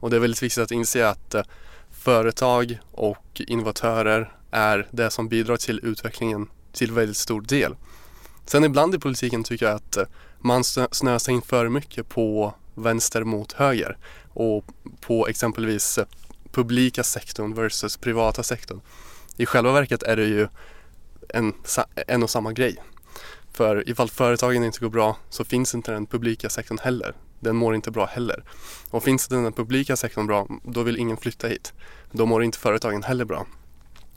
Och 0.00 0.10
det 0.10 0.16
är 0.16 0.20
väldigt 0.20 0.42
viktigt 0.42 0.62
att 0.62 0.70
inse 0.70 1.08
att 1.08 1.34
eh, 1.34 1.42
företag 1.90 2.78
och 2.92 3.42
innovatörer 3.46 4.36
är 4.50 4.88
det 4.90 5.10
som 5.10 5.28
bidrar 5.28 5.56
till 5.56 5.80
utvecklingen 5.82 6.50
till 6.72 6.92
väldigt 6.92 7.16
stor 7.16 7.40
del. 7.40 7.76
Sen 8.46 8.64
ibland 8.64 8.94
i 8.94 8.98
politiken 8.98 9.44
tycker 9.44 9.66
jag 9.66 9.74
att 9.74 9.96
eh, 9.96 10.04
man 10.38 10.64
snöar 10.64 11.18
sig 11.18 11.34
in 11.34 11.42
för 11.42 11.68
mycket 11.68 12.08
på 12.08 12.54
vänster 12.74 13.24
mot 13.24 13.52
höger 13.52 13.96
och 14.32 14.64
på 15.00 15.28
exempelvis 15.28 15.98
eh, 15.98 16.06
publika 16.52 17.02
sektorn 17.02 17.54
versus 17.54 17.96
privata 17.96 18.42
sektorn. 18.42 18.80
I 19.36 19.46
själva 19.46 19.72
verket 19.72 20.02
är 20.02 20.16
det 20.16 20.24
ju 20.24 20.48
en, 21.28 21.54
en 22.06 22.22
och 22.22 22.30
samma 22.30 22.52
grej. 22.52 22.82
För 23.52 23.88
ifall 23.88 24.08
företagen 24.08 24.64
inte 24.64 24.80
går 24.80 24.90
bra 24.90 25.16
så 25.30 25.44
finns 25.44 25.74
inte 25.74 25.92
den 25.92 26.06
publika 26.06 26.48
sektorn 26.48 26.78
heller. 26.82 27.14
Den 27.40 27.56
mår 27.56 27.74
inte 27.74 27.90
bra 27.90 28.06
heller. 28.06 28.44
Och 28.90 29.02
finns 29.02 29.24
inte 29.24 29.34
den 29.34 29.52
publika 29.52 29.96
sektorn 29.96 30.26
bra, 30.26 30.48
då 30.64 30.82
vill 30.82 30.98
ingen 30.98 31.16
flytta 31.16 31.48
hit. 31.48 31.72
Då 32.12 32.26
mår 32.26 32.44
inte 32.44 32.58
företagen 32.58 33.02
heller 33.02 33.24
bra. 33.24 33.46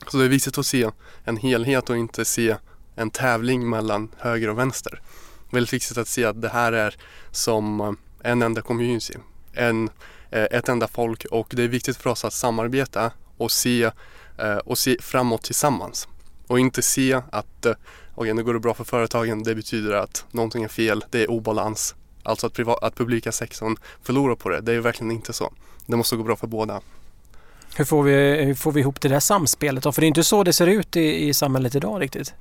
Så 0.06 0.16
det 0.16 0.24
är 0.24 0.28
viktigt 0.28 0.58
att 0.58 0.66
se 0.66 0.90
en 1.24 1.36
helhet 1.36 1.90
och 1.90 1.96
inte 1.96 2.24
se 2.24 2.56
en 2.94 3.10
tävling 3.10 3.70
mellan 3.70 4.08
höger 4.18 4.48
och 4.48 4.58
vänster. 4.58 5.02
Väldigt 5.50 5.72
viktigt 5.72 5.98
att 5.98 6.08
se 6.08 6.24
att 6.24 6.42
det 6.42 6.48
här 6.48 6.72
är 6.72 6.96
som 7.30 7.80
eh, 7.80 7.92
en 8.30 8.42
enda 8.42 8.62
community, 8.62 9.14
en, 9.52 9.90
eh, 10.30 10.46
ett 10.50 10.68
enda 10.68 10.88
folk 10.88 11.24
och 11.30 11.46
det 11.50 11.62
är 11.62 11.68
viktigt 11.68 11.96
för 11.96 12.10
oss 12.10 12.24
att 12.24 12.32
samarbeta 12.32 13.10
och 13.36 13.52
se, 13.52 13.90
eh, 14.38 14.56
och 14.56 14.78
se 14.78 14.96
framåt 15.00 15.42
tillsammans. 15.42 16.08
Och 16.46 16.60
inte 16.60 16.82
se 16.82 17.20
att 17.30 17.66
okej 18.16 18.34
nu 18.34 18.44
går 18.44 18.54
det 18.54 18.60
bra 18.60 18.74
för 18.74 18.84
företagen, 18.84 19.42
det 19.42 19.54
betyder 19.54 19.92
att 19.92 20.24
någonting 20.30 20.64
är 20.64 20.68
fel, 20.68 21.04
det 21.10 21.22
är 21.22 21.30
obalans. 21.30 21.94
Alltså 22.22 22.46
att, 22.46 22.52
privat, 22.52 22.82
att 22.82 22.94
publika 22.96 23.32
sektorn 23.32 23.76
förlorar 24.02 24.34
på 24.34 24.48
det, 24.48 24.60
det 24.60 24.72
är 24.72 24.80
verkligen 24.80 25.10
inte 25.10 25.32
så. 25.32 25.52
Det 25.86 25.96
måste 25.96 26.16
gå 26.16 26.22
bra 26.22 26.36
för 26.36 26.46
båda. 26.46 26.80
Hur 27.76 27.84
får 27.84 28.02
vi, 28.02 28.44
hur 28.44 28.54
får 28.54 28.72
vi 28.72 28.80
ihop 28.80 29.00
det 29.00 29.08
där 29.08 29.20
samspelet 29.20 29.84
då? 29.84 29.92
För 29.92 30.00
det 30.00 30.04
är 30.04 30.08
inte 30.08 30.24
så 30.24 30.44
det 30.44 30.52
ser 30.52 30.66
ut 30.66 30.96
i, 30.96 31.28
i 31.28 31.34
samhället 31.34 31.74
idag 31.74 32.02
riktigt. 32.02 32.34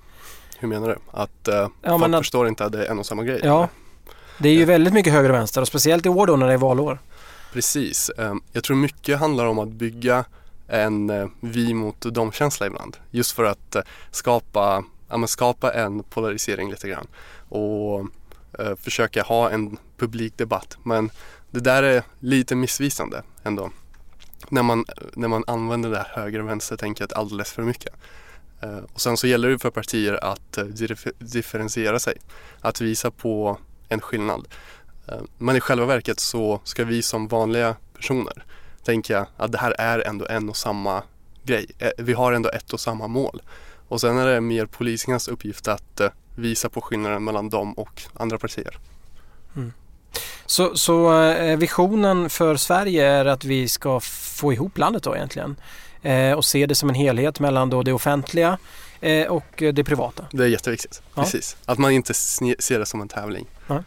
Hur 0.57 0.67
menar 0.67 0.87
du? 0.87 0.97
Att 1.11 1.47
uh, 1.47 1.67
ja, 1.81 1.99
folk 1.99 2.13
att, 2.13 2.19
förstår 2.19 2.47
inte 2.47 2.65
att 2.65 2.71
det 2.71 2.85
är 2.85 2.91
en 2.91 2.99
och 2.99 3.05
samma 3.05 3.23
grej? 3.23 3.41
Ja, 3.43 3.69
det 4.37 4.49
är 4.49 4.53
ju 4.53 4.65
väldigt 4.65 4.93
mycket 4.93 5.13
höger 5.13 5.29
och 5.29 5.35
vänster 5.35 5.61
och 5.61 5.67
speciellt 5.67 6.05
i 6.05 6.09
år 6.09 6.27
då 6.27 6.35
när 6.35 6.47
det 6.47 6.53
är 6.53 6.57
valår. 6.57 6.99
Precis. 7.53 8.11
Um, 8.17 8.43
jag 8.51 8.63
tror 8.63 8.77
mycket 8.77 9.19
handlar 9.19 9.45
om 9.45 9.59
att 9.59 9.69
bygga 9.69 10.25
en 10.67 11.09
uh, 11.09 11.27
vi 11.39 11.73
mot 11.73 12.01
dem-känsla 12.01 12.67
ibland. 12.67 12.97
Just 13.11 13.31
för 13.31 13.43
att 13.43 13.75
uh, 13.75 13.81
skapa 14.11 14.83
ja, 15.09 15.17
men 15.17 15.27
skapa 15.27 15.73
en 15.73 16.03
polarisering 16.03 16.71
lite 16.71 16.87
grann 16.87 17.07
och 17.49 17.99
eh, 18.59 18.75
försöka 18.75 19.23
ha 19.23 19.49
en 19.49 19.77
publik 19.97 20.37
debatt. 20.37 20.77
Men 20.83 21.09
det 21.51 21.59
där 21.59 21.83
är 21.83 22.03
lite 22.19 22.55
missvisande 22.55 23.23
ändå. 23.43 23.71
När 24.49 24.63
man, 24.63 24.85
när 25.13 25.27
man 25.27 25.43
använder 25.47 25.89
det 25.89 25.97
här 25.97 26.21
höger 26.21 26.39
och 26.39 26.49
vänster-tänket 26.49 27.13
alldeles 27.13 27.51
för 27.51 27.61
mycket. 27.61 27.93
Eh, 28.61 28.79
och 28.93 29.01
sen 29.01 29.17
så 29.17 29.27
gäller 29.27 29.49
det 29.49 29.59
för 29.59 29.69
partier 29.69 30.23
att 30.23 30.57
eh, 30.57 30.63
dif 30.63 31.07
differentiera 31.19 31.99
sig, 31.99 32.17
att 32.61 32.81
visa 32.81 33.11
på 33.11 33.57
en 33.89 34.01
skillnad. 34.01 34.47
Eh, 35.07 35.21
men 35.37 35.55
i 35.55 35.59
själva 35.59 35.85
verket 35.85 36.19
så 36.19 36.61
ska 36.63 36.83
vi 36.83 37.01
som 37.01 37.27
vanliga 37.27 37.75
personer 37.93 38.43
tänka 38.83 39.27
att 39.37 39.51
det 39.51 39.57
här 39.57 39.75
är 39.77 40.07
ändå 40.07 40.25
en 40.25 40.49
och 40.49 40.57
samma 40.57 41.03
grej. 41.43 41.71
Eh, 41.79 41.91
vi 41.97 42.13
har 42.13 42.33
ändå 42.33 42.49
ett 42.49 42.73
och 42.73 42.79
samma 42.79 43.07
mål. 43.07 43.41
Och 43.87 44.01
sen 44.01 44.17
är 44.17 44.27
det 44.27 44.41
mer 44.41 44.65
polisernas 44.65 45.27
uppgift 45.27 45.67
att 45.67 45.99
eh, 45.99 46.09
visa 46.35 46.69
på 46.69 46.81
skillnaden 46.81 47.23
mellan 47.23 47.49
dem 47.49 47.73
och 47.73 48.01
andra 48.13 48.37
partier. 48.37 48.77
Mm. 49.55 49.73
Så, 50.45 50.77
så 50.77 51.23
eh, 51.23 51.57
visionen 51.57 52.29
för 52.29 52.55
Sverige 52.55 53.07
är 53.07 53.25
att 53.25 53.43
vi 53.43 53.67
ska 53.67 53.99
få 53.99 54.53
ihop 54.53 54.77
landet 54.77 55.03
då 55.03 55.15
egentligen 55.15 55.55
eh, 56.01 56.31
och 56.31 56.45
se 56.45 56.65
det 56.65 56.75
som 56.75 56.89
en 56.89 56.95
helhet 56.95 57.39
mellan 57.39 57.69
då 57.69 57.83
det 57.83 57.93
offentliga 57.93 58.57
eh, 59.01 59.27
och 59.27 59.63
det 59.73 59.83
privata? 59.83 60.25
Det 60.31 60.43
är 60.43 60.47
jätteviktigt, 60.47 61.01
ja. 61.15 61.23
precis. 61.23 61.57
Att 61.65 61.77
man 61.77 61.91
inte 61.91 62.13
ser 62.13 62.79
det 62.79 62.85
som 62.85 63.01
en 63.01 63.07
tävling. 63.07 63.45
Ja. 63.67 63.83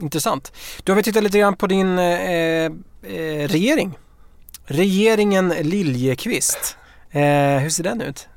Intressant. 0.00 0.52
Då 0.84 0.92
har 0.92 0.96
vi 0.96 1.02
tittat 1.02 1.22
lite 1.22 1.38
grann 1.38 1.56
på 1.56 1.66
din 1.66 1.98
eh 1.98 2.70
regering. 3.46 3.98
Regeringen 4.64 5.48
Liljekvist. 5.48 6.76
hur 7.60 7.70
ser 7.70 7.82
den 7.82 8.00
ut? 8.00 8.28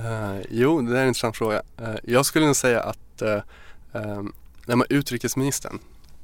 Uh, 0.00 0.40
jo, 0.50 0.82
det 0.82 0.98
är 0.98 1.02
en 1.02 1.08
intressant 1.08 1.36
fråga. 1.36 1.62
Uh, 1.80 1.94
jag 2.02 2.26
skulle 2.26 2.46
nog 2.46 2.56
säga 2.56 2.80
att 2.80 3.22
uh, 3.22 3.40
um, 4.66 4.84
utrikesministern, 4.88 5.78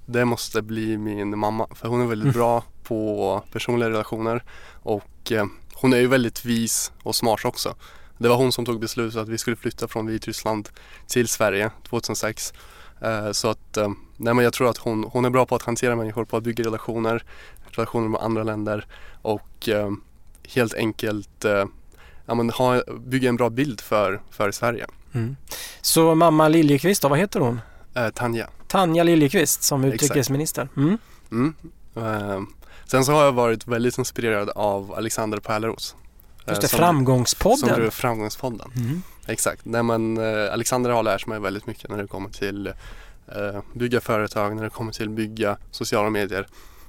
det 0.07 0.25
måste 0.25 0.63
bli 0.63 0.99
min 0.99 1.39
mamma. 1.39 1.69
För 1.75 1.89
hon 1.89 2.03
är 2.03 2.07
väldigt 2.07 2.35
bra 2.35 2.65
på 2.83 3.43
personliga 3.53 3.91
relationer 3.91 4.43
och 4.83 5.33
uh, 5.33 5.45
hon 5.75 5.93
är 5.93 5.97
ju 5.97 6.07
väldigt 6.07 6.45
vis 6.45 6.93
och 7.03 7.17
smart 7.17 7.45
också. 7.45 7.75
Det 8.19 8.29
var 8.29 8.37
hon 8.37 8.53
som 8.53 8.65
tog 8.65 8.81
beslutet 8.81 9.21
att 9.21 9.29
vi 9.29 9.39
skulle 9.39 9.57
flytta 9.57 9.89
från 9.89 10.07
Vitryssland 10.07 10.69
till 11.07 11.29
Sverige 11.29 11.71
2006. 11.89 12.53
Uh, 13.05 13.33
så 13.33 13.49
att, 13.49 13.79
nej 14.17 14.35
men 14.35 14.45
jag 14.45 14.53
tror 14.53 14.71
att 14.71 14.79
hon, 14.79 15.05
hon 15.05 15.25
är 15.25 15.31
bra 15.31 15.47
på 15.47 15.55
att 15.55 15.63
hantera 15.63 15.97
människor, 15.97 16.25
på 16.25 16.37
att 16.37 16.43
bygga 16.43 16.65
relationer, 16.65 17.25
relationer 17.71 18.09
med 18.09 18.21
andra 18.21 18.43
länder 18.43 18.87
och 19.23 19.69
helt 20.49 20.75
enkelt 20.75 21.45
ja, 22.27 22.35
men 22.35 22.51
ha, 22.51 22.83
bygga 23.07 23.29
en 23.29 23.37
bra 23.37 23.51
bild 23.51 23.81
för, 23.81 24.21
för 24.31 24.51
Sverige. 24.51 24.87
Mm. 25.13 25.37
Så 25.81 26.15
mamma 26.15 26.49
Liljekvist 26.49 27.03
då, 27.03 27.09
vad 27.09 27.19
heter 27.19 27.41
hon? 27.41 27.61
Eh, 27.95 28.09
Tanja. 28.09 28.49
Tanja 28.69 29.03
Liljekvist 29.03 29.63
som 29.63 29.85
utrikesminister. 29.85 30.69
Mm. 30.77 30.99
Mm. 31.31 31.55
Eh, 31.97 32.41
sen 32.87 33.05
så 33.05 33.13
har 33.13 33.25
jag 33.25 33.33
varit 33.33 33.67
väldigt 33.67 33.99
inspirerad 33.99 34.51
av 34.51 34.95
Alexander 34.95 35.39
Pärleros. 35.39 35.97
Just 36.49 36.61
det, 36.61 36.69
som, 36.69 36.79
Framgångspodden. 36.79 37.59
Som 37.59 37.69
drev 37.69 37.91
Framgångspodden. 37.91 38.73
Mm. 38.77 39.03
Exakt. 39.27 39.65
Nej, 39.65 39.83
men, 39.83 40.17
eh, 40.17 40.53
Alexander 40.53 40.91
har 40.91 41.03
lärt 41.03 41.27
mig 41.27 41.41
väldigt 41.41 41.67
mycket 41.67 41.91
när 41.91 41.99
det 41.99 42.07
kommer 42.07 42.29
till 42.29 42.67
eh, 42.67 43.61
bygga 43.75 44.01
företag, 44.01 44.57
när 44.57 44.63
det 44.63 44.71
kommer 44.71 44.93
till 44.93 45.09
bygga 45.09 45.57
sociala 45.71 46.11
medier. 46.11 46.47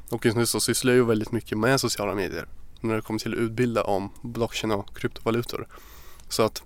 Och 0.10 0.26
just 0.26 0.38
nu 0.38 0.46
så 0.46 0.60
sysslar 0.60 0.92
jag 0.92 0.98
ju 0.98 1.06
väldigt 1.06 1.32
mycket 1.32 1.58
med 1.58 1.82
sociala 1.82 2.16
medier 2.16 2.46
när 2.84 2.96
det 2.96 3.02
kommer 3.02 3.20
till 3.20 3.34
att 3.34 3.40
utbilda 3.40 3.84
om 3.84 4.10
blockchain 4.22 4.72
och 4.72 4.98
kryptovalutor. 4.98 5.68
Så 6.30 6.44
att 6.44 6.64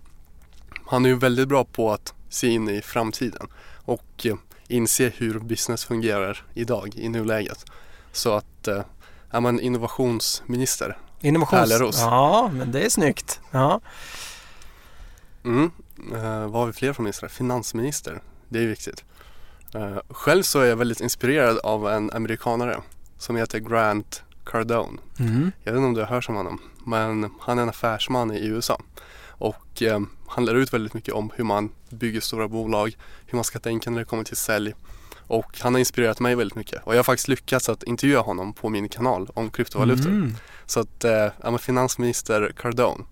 han 0.85 1.05
är 1.05 1.09
ju 1.09 1.15
väldigt 1.15 1.47
bra 1.47 1.63
på 1.65 1.91
att 1.91 2.13
se 2.29 2.47
in 2.47 2.69
i 2.69 2.81
framtiden 2.81 3.47
och 3.85 4.25
eh, 4.25 4.35
inse 4.67 5.11
hur 5.17 5.39
business 5.39 5.85
fungerar 5.85 6.43
idag 6.53 6.95
i 6.95 7.09
nuläget. 7.09 7.65
Så 8.11 8.33
att 8.33 8.67
eh, 8.67 8.81
är 9.29 9.41
man 9.41 9.59
innovationsminister. 9.59 10.97
Innovations... 11.21 11.99
Ja, 11.99 12.49
men 12.53 12.71
det 12.71 12.81
är 12.81 12.89
snyggt. 12.89 13.39
Ja. 13.51 13.81
Mm. 15.43 15.71
Eh, 16.13 16.47
vad 16.47 16.53
har 16.53 16.65
vi 16.65 16.73
fler 16.73 16.93
från 16.93 17.03
ministrar? 17.03 17.29
Finansminister. 17.29 18.21
Det 18.49 18.59
är 18.59 18.67
viktigt. 18.67 19.03
Eh, 19.73 19.97
själv 20.09 20.43
så 20.43 20.59
är 20.59 20.65
jag 20.65 20.75
väldigt 20.75 21.01
inspirerad 21.01 21.57
av 21.57 21.87
en 21.87 22.11
amerikanare 22.11 22.81
som 23.17 23.35
heter 23.35 23.59
Grant 23.59 24.23
Cardone. 24.45 24.97
Mm. 25.19 25.51
Jag 25.63 25.71
vet 25.71 25.77
inte 25.77 25.87
om 25.87 25.93
du 25.93 25.99
har 25.99 26.07
hört 26.07 26.29
om 26.29 26.35
honom, 26.35 26.61
men 26.85 27.29
han 27.39 27.57
är 27.57 27.63
en 27.63 27.69
affärsman 27.69 28.31
i 28.31 28.45
USA. 28.45 28.81
Och 29.27 29.81
eh, 29.81 29.99
han 30.27 30.45
lär 30.45 30.55
ut 30.55 30.73
väldigt 30.73 30.93
mycket 30.93 31.13
om 31.13 31.31
hur 31.35 31.43
man 31.43 31.69
bygger 31.89 32.21
stora 32.21 32.47
bolag, 32.47 32.97
hur 33.25 33.35
man 33.35 33.43
ska 33.43 33.59
tänka 33.59 33.89
när 33.89 33.99
det 33.99 34.05
kommer 34.05 34.23
till 34.23 34.37
sälj. 34.37 34.73
Och 35.27 35.59
han 35.59 35.73
har 35.73 35.79
inspirerat 35.79 36.19
mig 36.19 36.35
väldigt 36.35 36.55
mycket 36.55 36.83
och 36.83 36.93
jag 36.93 36.99
har 36.99 37.03
faktiskt 37.03 37.27
lyckats 37.27 37.69
att 37.69 37.83
intervjua 37.83 38.21
honom 38.21 38.53
på 38.53 38.69
min 38.69 38.89
kanal 38.89 39.29
om 39.33 39.49
kryptovalutor. 39.49 40.09
Mm. 40.09 40.35
Så 40.65 40.79
att, 40.79 41.03
eh, 41.03 41.11
är 41.11 41.57
finansminister 41.57 42.53
Cardone. 42.57 43.03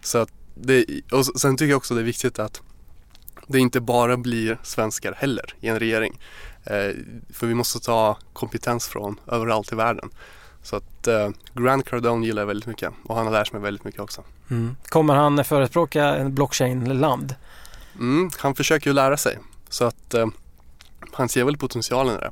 Så 0.00 0.18
att 0.18 0.30
det, 0.54 0.84
och 1.12 1.26
sen 1.26 1.56
tycker 1.56 1.70
jag 1.70 1.76
också 1.76 1.94
det 1.94 2.00
är 2.00 2.04
viktigt 2.04 2.38
att 2.38 2.62
det 3.46 3.58
inte 3.58 3.80
bara 3.80 4.16
blir 4.16 4.58
svenskar 4.62 5.12
heller 5.12 5.54
i 5.60 5.68
en 5.68 5.78
regering. 5.78 6.20
Eh, 6.64 6.90
för 7.32 7.46
vi 7.46 7.54
måste 7.54 7.80
ta 7.80 8.18
kompetens 8.32 8.88
från 8.88 9.20
överallt 9.26 9.72
i 9.72 9.74
världen. 9.74 10.10
Så 10.62 10.76
att 10.76 11.06
eh, 11.06 11.28
Grant 11.54 11.88
Cardone 11.88 12.26
gillar 12.26 12.42
jag 12.42 12.46
väldigt 12.46 12.66
mycket 12.66 12.92
och 13.04 13.16
han 13.16 13.26
har 13.26 13.32
lärt 13.32 13.52
mig 13.52 13.62
väldigt 13.62 13.84
mycket 13.84 14.00
också. 14.00 14.24
Mm. 14.50 14.76
Kommer 14.88 15.14
han 15.14 15.44
förespråka 15.44 16.04
en 16.04 16.34
blockchain-land? 16.34 17.34
Mm, 17.98 18.30
han 18.38 18.54
försöker 18.54 18.90
ju 18.90 18.94
lära 18.94 19.16
sig 19.16 19.38
så 19.68 19.84
att 19.84 20.14
eh, 20.14 20.26
han 21.12 21.28
ser 21.28 21.44
väl 21.44 21.56
potentialen 21.56 22.14
i 22.14 22.18
det. 22.18 22.30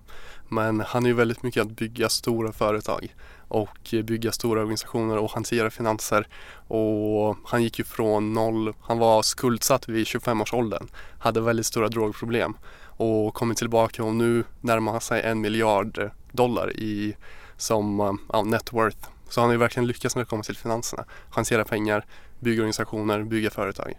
Men 0.48 0.80
han 0.80 1.04
är 1.04 1.08
ju 1.08 1.14
väldigt 1.14 1.42
mycket 1.42 1.62
att 1.62 1.70
bygga 1.70 2.08
stora 2.08 2.52
företag 2.52 3.14
och 3.48 3.94
bygga 4.04 4.32
stora 4.32 4.60
organisationer 4.60 5.18
och 5.18 5.30
hantera 5.30 5.70
finanser. 5.70 6.28
Och 6.68 7.36
han 7.46 7.62
gick 7.62 7.78
ju 7.78 7.84
från 7.84 8.32
noll, 8.32 8.74
han 8.80 8.98
var 8.98 9.22
skuldsatt 9.22 9.88
vid 9.88 10.06
25-årsåldern, 10.06 10.88
hade 11.18 11.40
väldigt 11.40 11.66
stora 11.66 11.88
drogproblem 11.88 12.56
och 12.82 13.34
kommit 13.34 13.58
tillbaka 13.58 14.04
och 14.04 14.14
nu 14.14 14.44
närmar 14.60 14.92
han 14.92 15.00
sig 15.00 15.22
en 15.22 15.40
miljard 15.40 16.10
dollar 16.32 16.76
i 16.76 17.16
som 17.56 18.18
ja, 18.32 18.42
net 18.42 18.72
worth. 18.72 19.08
Så 19.28 19.40
han 19.40 19.48
har 19.48 19.54
ju 19.54 19.58
verkligen 19.58 19.86
lyckats 19.86 20.16
när 20.16 20.22
det 20.22 20.28
kommer 20.28 20.42
till 20.42 20.56
finanserna. 20.56 21.04
Hantera 21.30 21.64
pengar, 21.64 22.04
bygga 22.40 22.60
organisationer, 22.60 23.22
bygga 23.22 23.50
företag. 23.50 23.94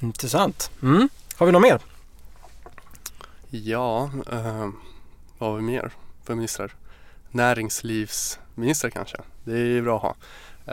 Intressant. 0.00 0.70
Mm. 0.82 1.08
Har 1.36 1.46
vi 1.46 1.52
något 1.52 1.62
mer? 1.62 1.80
Ja, 3.50 4.10
eh, 4.32 4.70
vad 5.38 5.50
har 5.50 5.56
vi 5.56 5.62
mer 5.62 5.92
för 6.24 6.34
ministrar? 6.34 6.74
Näringslivsminister 7.30 8.90
kanske. 8.90 9.16
Det 9.44 9.58
är 9.58 9.82
bra 9.82 9.96
att 9.96 10.02
ha. 10.02 10.14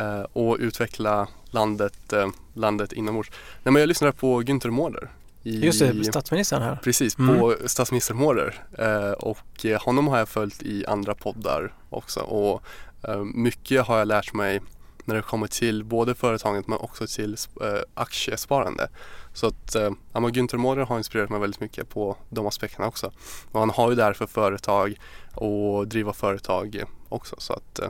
Eh, 0.01 0.25
och 0.33 0.57
utveckla 0.59 1.27
landet, 1.45 2.13
eh, 2.13 2.27
landet 2.53 2.93
inombords. 2.93 3.31
Nej, 3.63 3.73
men 3.73 3.79
jag 3.79 3.87
lyssnade 3.87 4.13
på 4.13 4.41
Günther 4.41 4.69
Mårder. 4.69 5.09
I, 5.43 5.65
Just 5.65 5.79
det, 5.79 6.03
statsministern 6.03 6.61
här. 6.61 6.75
Precis, 6.83 7.19
mm. 7.19 7.39
på 7.39 7.55
statsminister 7.65 8.13
Mårder. 8.13 8.63
Eh, 8.77 9.11
och 9.11 9.65
honom 9.81 10.07
har 10.07 10.17
jag 10.17 10.29
följt 10.29 10.63
i 10.63 10.85
andra 10.85 11.15
poddar 11.15 11.73
också. 11.89 12.19
Och 12.19 12.63
eh, 13.03 13.23
mycket 13.23 13.85
har 13.85 13.97
jag 13.97 14.07
lärt 14.07 14.33
mig 14.33 14.61
när 15.05 15.15
det 15.15 15.21
kommer 15.21 15.47
till 15.47 15.83
både 15.83 16.15
företaget 16.15 16.67
men 16.67 16.77
också 16.77 17.07
till 17.07 17.37
eh, 17.61 17.81
aktiesparande. 17.93 18.89
Så 19.33 19.47
att 19.47 19.75
eh, 19.75 19.91
Günther 20.13 20.57
Mårder 20.57 20.85
har 20.85 20.97
inspirerat 20.97 21.29
mig 21.29 21.39
väldigt 21.39 21.59
mycket 21.59 21.89
på 21.89 22.17
de 22.29 22.47
aspekterna 22.47 22.87
också. 22.87 23.11
Och 23.51 23.59
han 23.59 23.69
har 23.69 23.89
ju 23.89 23.95
därför 23.95 24.25
företag 24.25 24.97
och 25.33 25.87
driva 25.87 26.13
företag 26.13 26.83
också. 27.09 27.35
Så 27.39 27.53
att 27.53 27.79
eh, 27.79 27.89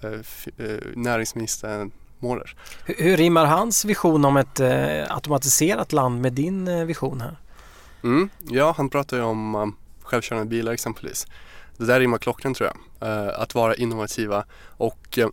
eh, 0.00 0.10
eh, 0.56 0.78
näringsministern 0.94 1.90
Mårder. 2.20 2.54
Hur, 2.84 2.94
hur 2.98 3.16
rimmar 3.16 3.46
hans 3.46 3.84
vision 3.84 4.24
om 4.24 4.36
ett 4.36 4.60
eh, 4.60 5.14
automatiserat 5.14 5.92
land 5.92 6.20
med 6.20 6.32
din 6.32 6.68
eh, 6.68 6.84
vision 6.84 7.20
här? 7.20 7.36
Mm, 8.02 8.30
ja, 8.48 8.74
han 8.76 8.90
pratar 8.90 9.16
ju 9.16 9.22
om 9.22 9.54
um, 9.54 9.76
självkörande 10.02 10.46
bilar 10.46 10.72
exempelvis. 10.72 11.26
Det 11.76 11.86
där 11.86 12.00
rimmar 12.00 12.18
klockan 12.18 12.54
tror 12.54 12.70
jag. 12.70 13.08
Uh, 13.08 13.40
att 13.40 13.54
vara 13.54 13.74
innovativa 13.74 14.44
och 14.62 15.18
uh, 15.18 15.28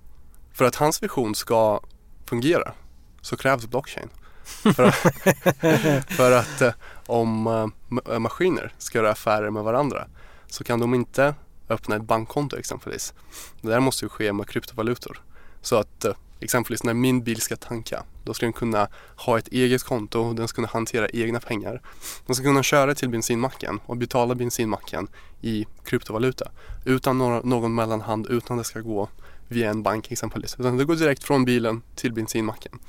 för 0.53 0.65
att 0.65 0.75
hans 0.75 1.03
vision 1.03 1.35
ska 1.35 1.79
fungera 2.25 2.73
så 3.21 3.37
krävs 3.37 3.67
blockchain. 3.67 4.09
för 4.45 4.83
att, 4.83 4.95
för 6.15 6.31
att 6.31 6.61
uh, 6.61 6.71
om 7.05 7.71
maskiner 8.19 8.73
ska 8.77 8.97
göra 8.97 9.11
affärer 9.11 9.49
med 9.49 9.63
varandra 9.63 10.07
så 10.47 10.63
kan 10.63 10.79
de 10.79 10.93
inte 10.93 11.35
öppna 11.69 11.95
ett 11.95 12.01
bankkonto 12.01 12.57
exempelvis. 12.57 13.13
Det 13.61 13.69
där 13.69 13.79
måste 13.79 14.05
ju 14.05 14.09
ske 14.09 14.33
med 14.33 14.49
kryptovalutor. 14.49 15.21
Så 15.61 15.75
att 15.75 16.05
Exempelvis 16.39 16.83
när 16.83 16.93
min 16.93 17.23
bil 17.23 17.41
ska 17.41 17.55
tanka, 17.55 18.03
då 18.23 18.33
ska 18.33 18.45
den 18.45 18.53
kunna 18.53 18.87
ha 19.15 19.37
ett 19.37 19.47
eget 19.47 19.83
konto, 19.83 20.33
den 20.33 20.47
ska 20.47 20.55
kunna 20.55 20.67
hantera 20.67 21.09
egna 21.09 21.39
pengar. 21.39 21.81
Den 22.25 22.35
ska 22.35 22.45
kunna 22.45 22.63
köra 22.63 22.95
till 22.95 23.09
bensinmacken 23.09 23.79
och 23.85 23.97
betala 23.97 24.35
bensinmacken 24.35 25.07
i 25.41 25.65
kryptovaluta 25.85 26.51
utan 26.85 27.17
någon 27.43 27.75
mellanhand, 27.75 28.27
utan 28.29 28.57
det 28.57 28.63
ska 28.63 28.79
gå 28.79 29.09
via 29.47 29.69
en 29.69 29.83
bank 29.83 30.11
exempelvis. 30.11 30.55
Utan 30.59 30.77
det 30.77 30.85
går 30.85 30.95
direkt 30.95 31.23
från 31.23 31.45
bilen 31.45 31.81
till 31.95 32.13
bensinmacken. 32.13 32.79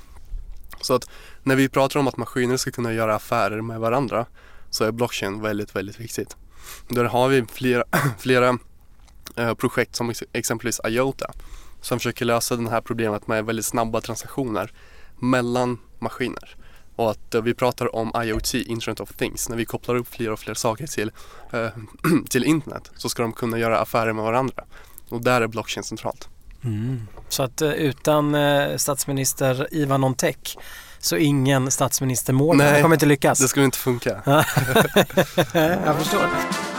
Så 0.81 0.93
att 0.93 1.09
när 1.43 1.55
vi 1.55 1.69
pratar 1.69 1.99
om 1.99 2.07
att 2.07 2.17
maskiner 2.17 2.57
ska 2.57 2.71
kunna 2.71 2.93
göra 2.93 3.15
affärer 3.15 3.61
med 3.61 3.79
varandra 3.79 4.25
så 4.69 4.83
är 4.83 4.91
blockchain 4.91 5.41
väldigt, 5.41 5.75
väldigt 5.75 5.99
viktigt. 5.99 6.37
Där 6.87 7.05
har 7.05 7.27
vi 7.27 7.45
flera, 7.45 7.83
flera 8.19 8.57
eh, 9.35 9.53
projekt 9.53 9.95
som 9.95 10.13
exempelvis 10.33 10.79
IOTA 10.87 11.33
som 11.81 11.99
försöker 11.99 12.25
lösa 12.25 12.55
det 12.55 12.69
här 12.69 12.81
problemet 12.81 13.27
med 13.27 13.45
väldigt 13.45 13.65
snabba 13.65 14.01
transaktioner 14.01 14.71
mellan 15.19 15.79
maskiner. 15.99 16.55
Och 16.95 17.11
att 17.11 17.35
uh, 17.35 17.41
vi 17.41 17.53
pratar 17.53 17.95
om 17.95 18.11
IoT, 18.23 18.53
Internet 18.53 18.99
of 18.99 19.13
Things. 19.13 19.49
När 19.49 19.57
vi 19.57 19.65
kopplar 19.65 19.95
upp 19.95 20.07
fler 20.07 20.31
och 20.31 20.39
fler 20.39 20.53
saker 20.53 20.87
till, 20.87 21.11
uh, 21.53 21.69
till 22.29 22.43
internet 22.43 22.91
så 22.95 23.09
ska 23.09 23.21
de 23.21 23.33
kunna 23.33 23.57
göra 23.57 23.79
affärer 23.79 24.13
med 24.13 24.23
varandra. 24.23 24.63
Och 25.09 25.21
där 25.21 25.41
är 25.41 25.47
blockchain 25.47 25.83
centralt. 25.83 26.29
Mm. 26.63 27.07
Så 27.29 27.43
att 27.43 27.61
uh, 27.61 27.71
utan 27.71 28.35
statsminister 28.79 29.67
Ivan 29.71 30.03
Ontech 30.03 30.57
så 30.99 31.17
ingen 31.17 31.71
statsminister 31.71 32.33
Mård 32.33 32.57
kommer 32.57 32.93
inte 32.93 33.05
lyckas? 33.05 33.39
det 33.39 33.47
skulle 33.47 33.65
inte 33.65 33.77
funka. 33.77 34.21
Jag 35.85 35.97
förstår. 35.97 36.78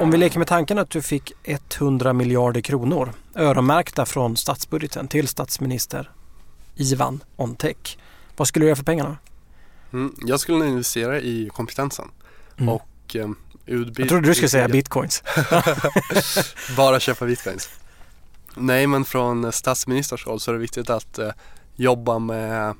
Om 0.00 0.10
vi 0.10 0.16
leker 0.18 0.38
med 0.38 0.48
tanken 0.48 0.78
att 0.78 0.90
du 0.90 1.02
fick 1.02 1.32
100 1.44 2.12
miljarder 2.12 2.60
kronor 2.60 3.12
öronmärkta 3.34 4.06
från 4.06 4.36
statsbudgeten 4.36 5.08
till 5.08 5.28
statsminister 5.28 6.10
Ivan 6.76 7.24
Ontech. 7.36 7.98
Vad 8.36 8.48
skulle 8.48 8.64
du 8.64 8.68
göra 8.68 8.76
för 8.76 8.84
pengarna? 8.84 9.18
Mm, 9.92 10.14
jag 10.26 10.40
skulle 10.40 10.66
investera 10.66 11.20
i 11.20 11.50
kompetensen 11.52 12.08
Mm. 12.56 12.68
och 12.68 13.16
utbilda. 13.66 14.02
Jag 14.02 14.08
trodde 14.08 14.28
du 14.28 14.34
skulle 14.34 14.48
säga 14.48 14.68
bitcoins. 14.68 15.22
Bara 16.76 17.00
köpa 17.00 17.26
bitcoins. 17.26 17.70
Nej 18.54 18.86
men 18.86 19.04
från 19.04 19.52
statsministers 19.52 20.26
håll 20.26 20.40
så 20.40 20.50
är 20.50 20.52
det 20.52 20.60
viktigt 20.60 20.90
att 20.90 21.18
eh, 21.18 21.30
jobba 21.76 22.18
med 22.18 22.74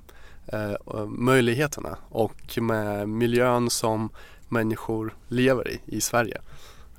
eh, 0.46 1.06
möjligheterna 1.06 1.98
och 2.09 2.59
med 2.59 3.09
miljön 3.09 3.70
som 3.70 4.11
människor 4.48 5.14
lever 5.28 5.70
i 5.70 5.80
i 5.87 6.00
Sverige 6.00 6.35
eh, 6.37 6.42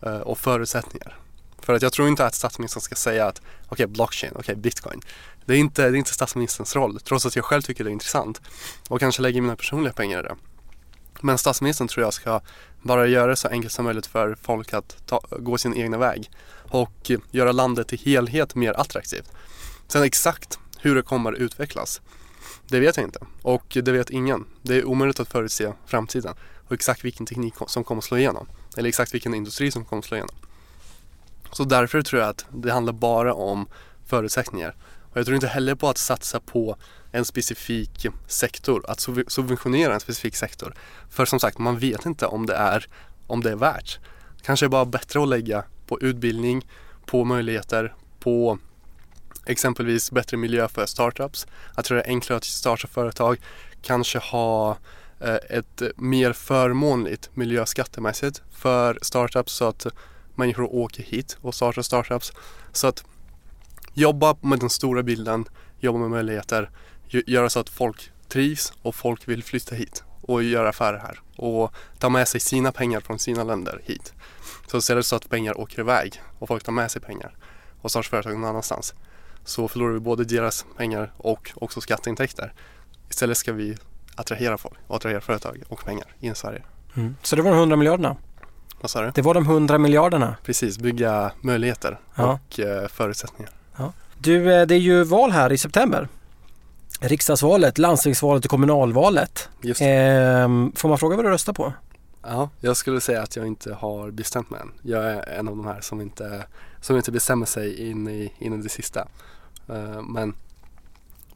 Eh, 0.02 0.18
och 0.20 0.40
förutsättningar. 0.40 1.18
För 1.60 1.74
att 1.74 1.82
jag 1.82 1.94
tror 1.94 2.08
inte 2.08 2.26
att 2.26 2.36
statsministern 2.36 2.82
ska 2.82 2.96
säga 2.96 3.28
att 3.28 3.38
okej 3.40 3.70
okay, 3.70 3.86
blockchain, 3.86 4.32
okej 4.32 4.42
okay, 4.42 4.56
bitcoin. 4.56 5.02
Det 5.46 5.54
är, 5.54 5.58
inte, 5.58 5.82
det 5.82 5.98
är 5.98 6.00
inte 6.00 6.14
statsministerns 6.14 6.76
roll 6.76 7.00
trots 7.00 7.26
att 7.26 7.36
jag 7.36 7.46
själv 7.46 7.62
tycker 7.62 7.84
det 7.84 7.90
är 7.90 7.92
intressant 7.92 8.42
och 8.90 9.00
kanske 9.00 9.22
lägger 9.22 9.42
mina 9.42 9.56
personliga 9.56 9.94
pengar 9.94 10.20
i 10.20 10.22
det. 10.22 10.36
Men 11.22 11.38
statsministern 11.38 11.88
tror 11.88 12.06
jag 12.06 12.14
ska 12.14 12.42
bara 12.82 13.08
göra 13.08 13.28
det 13.28 13.36
så 13.36 13.48
enkelt 13.48 13.74
som 13.74 13.86
möjligt 13.86 14.06
för 14.06 14.38
folk 14.42 14.74
att 14.74 14.98
ta, 15.06 15.22
gå 15.30 15.58
sin 15.58 15.74
egna 15.74 15.98
väg 15.98 16.32
och 16.70 17.12
göra 17.32 17.52
landet 17.52 17.94
i 17.94 17.98
helhet 17.98 18.56
mer 18.56 18.74
attraktivt. 18.74 19.32
Sen 19.88 20.04
exakt 20.04 20.60
hur 20.78 20.96
det 20.96 21.02
kommer 21.02 21.34
utvecklas, 21.34 22.02
det 22.68 22.80
vet 22.80 22.98
jag 22.98 23.06
inte 23.06 23.20
och 23.42 23.78
det 23.84 23.92
vet 23.92 24.10
ingen. 24.10 24.46
Det 24.62 24.76
är 24.76 24.86
omöjligt 24.86 25.20
att 25.20 25.32
förutse 25.32 25.74
framtiden 25.86 26.36
och 26.68 26.74
exakt 26.74 27.06
vilken 27.06 27.26
teknik 27.26 27.54
som 27.68 27.84
kommer 27.84 28.00
att 28.00 28.06
slå 28.06 28.18
igenom 28.18 28.48
eller 28.78 28.90
exakt 28.90 29.14
vilken 29.14 29.34
industri 29.34 29.72
som 29.72 29.86
kommer 29.86 30.00
att 30.00 30.06
slå 30.06 30.18
igenom. 30.18 30.36
Så 31.52 31.64
därför 31.64 32.02
tror 32.02 32.22
jag 32.22 32.30
att 32.30 32.46
det 32.54 32.72
handlar 32.72 32.94
bara 32.94 33.34
om 33.34 33.68
förutsättningar. 34.06 34.76
Och 35.12 35.18
jag 35.18 35.26
tror 35.26 35.36
inte 35.36 35.48
heller 35.48 35.76
på 35.76 35.90
att 35.90 35.98
satsa 35.98 36.40
på 36.40 36.76
en 37.12 37.26
specifik 37.26 38.08
sektor, 38.28 38.86
att 38.88 39.00
subventionera 39.28 39.94
en 39.94 40.00
specifik 40.00 40.36
sektor. 40.36 40.74
För 41.10 41.26
som 41.26 41.40
sagt, 41.40 41.58
man 41.58 41.80
vet 41.80 42.06
inte 42.06 42.26
om 42.26 42.46
det 42.46 42.56
är, 42.56 42.88
om 43.28 43.44
det 43.44 43.52
är 43.52 43.56
värt. 43.56 44.00
Kanske 44.42 44.66
är 44.66 44.70
bara 44.70 44.86
bättre 44.86 45.24
att 45.24 45.28
lägga 45.28 45.64
på 45.88 46.00
utbildning, 46.02 46.68
på 47.06 47.24
möjligheter, 47.24 47.94
på 48.20 48.60
exempelvis 49.46 50.12
bättre 50.12 50.38
miljö 50.38 50.68
för 50.68 50.86
startups. 50.86 51.48
Att 51.76 51.90
göra 51.90 52.02
det 52.02 52.08
enklare 52.08 52.38
att 52.38 52.44
starta 52.44 52.88
företag. 52.88 53.38
Kanske 53.82 54.20
ha 54.20 54.72
eh, 54.72 54.78
Eh, 55.24 55.38
ett 55.50 55.82
mer 55.96 56.34
förmånligt 56.34 57.30
miljöskattemässigt 57.34 58.42
för 58.52 59.00
startups 59.02 59.54
så 59.54 59.66
att 59.66 59.88
människor 60.36 60.76
åker 60.76 61.04
hit 61.04 61.38
och 61.42 61.56
startar 61.56 61.82
startups. 61.82 62.32
Så 62.72 62.88
att 62.88 63.04
jobba 63.94 64.38
med 64.42 64.60
den 64.60 64.70
stora 64.70 65.04
bilden, 65.04 65.46
jobba 65.80 66.00
med 66.00 66.10
möjligheter, 66.10 66.70
göra 67.08 67.50
så 67.50 67.60
att 67.60 67.70
folk 67.70 68.12
trivs 68.28 68.74
och 68.82 68.96
folk 68.96 69.28
vill 69.28 69.44
flytta 69.44 69.76
hit 69.76 70.04
och 70.22 70.44
göra 70.44 70.70
affärer 70.70 70.98
här 70.98 71.20
och 71.36 71.74
ta 72.00 72.10
med 72.10 72.28
sig 72.28 72.40
sina 72.40 72.72
pengar 72.72 73.00
från 73.00 73.20
sina 73.20 73.44
länder 73.44 73.82
hit. 73.84 74.14
Så 74.68 74.78
istället 74.78 75.06
så 75.06 75.16
att 75.16 75.30
pengar 75.30 75.60
åker 75.60 75.80
iväg 75.80 76.22
och 76.40 76.48
folk 76.48 76.64
tar 76.64 76.72
med 76.72 76.92
sig 76.92 77.02
pengar 77.02 77.36
och 77.82 77.90
startar 77.90 78.10
företag 78.10 78.34
någon 78.34 78.50
annanstans 78.50 78.94
så 79.46 79.68
förlorar 79.68 79.94
vi 79.94 80.00
både 80.00 80.24
deras 80.24 80.66
pengar 80.78 81.14
och 81.18 81.52
också 81.56 81.82
skatteintäkter. 81.82 82.54
Istället 83.10 83.38
ska 83.38 83.54
vi 83.54 83.78
attrahera 84.16 84.58
folk 84.58 84.78
och 84.88 84.96
attrahera 84.96 85.22
företag 85.22 85.64
och 85.68 85.86
pengar 85.86 86.06
in 86.20 86.32
i 86.32 86.36
Sverige. 86.36 86.64
Mm. 86.96 87.16
Så 87.24 87.36
det 87.36 87.42
var 87.42 87.52
de 87.52 87.58
100 87.58 87.76
miljarderna? 87.76 88.16
Vad 88.82 88.92
sa 88.92 89.02
du? 89.02 89.12
Det 89.16 89.22
var 89.22 89.34
de 89.34 89.44
100 89.44 89.78
miljarderna? 89.78 90.36
Precis, 90.44 90.78
bygga 90.78 91.32
möjligheter 91.42 92.00
ja. 92.16 92.40
och 92.50 92.60
eh, 92.60 92.88
förutsättningar. 92.88 93.52
Ja. 93.78 93.94
Du, 94.18 94.54
eh, 94.54 94.68
det 94.68 94.76
är 94.76 94.80
ju 94.80 95.04
val 95.04 95.32
här 95.32 95.52
i 95.52 95.58
september. 95.58 96.08
Riksdagsvalet, 97.00 97.78
landstingsvalet 97.78 98.46
och 98.46 98.52
kommunalvalet. 98.52 99.50
Just 99.62 99.80
det. 99.80 100.72
får 100.76 100.90
man 100.90 100.98
fråga 100.98 101.16
vad 101.16 101.26
du 101.26 101.30
röstar 101.30 101.54
på? 101.54 101.74
Ja, 102.24 102.50
jag 102.60 102.78
skulle 102.78 103.02
säga 103.02 103.22
att 103.22 103.36
jag 103.36 103.48
inte 103.48 103.74
har 103.74 104.12
bestämt 104.12 104.50
mig 104.50 104.62
än. 104.62 104.72
Jag 104.82 105.04
är 105.06 105.40
en 105.40 105.48
av 105.48 105.58
de 105.58 105.66
här 105.66 105.82
som 105.82 106.02
inte, 106.02 106.46
som 106.82 106.98
inte 106.98 107.12
bestämmer 107.12 107.46
sig 107.46 107.90
in 107.90 108.08
i, 108.08 108.34
in 108.40 108.60
i 108.60 108.64
det 108.64 108.70
sista. 108.70 109.08
Uh, 109.70 110.02
men 110.02 110.34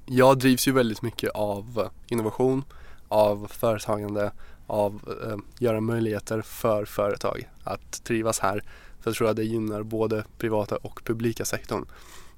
jag 0.06 0.40
drivs 0.40 0.68
ju 0.68 0.72
väldigt 0.72 1.02
mycket 1.02 1.32
av 1.32 1.90
innovation, 2.08 2.64
av 3.08 3.48
företagande, 3.52 4.32
av 4.68 4.94
uh, 4.94 5.38
göra 5.60 5.82
möjligheter 5.82 6.42
för 6.42 6.86
företag 6.86 7.50
att 7.64 8.04
trivas 8.04 8.40
här. 8.40 8.64
För 9.02 9.10
jag 9.10 9.16
tror 9.16 9.30
att 9.30 9.36
det 9.36 9.44
gynnar 9.44 9.84
både 9.84 10.24
privata 10.38 10.76
och 10.76 11.02
publika 11.04 11.46
sektorn. 11.46 11.86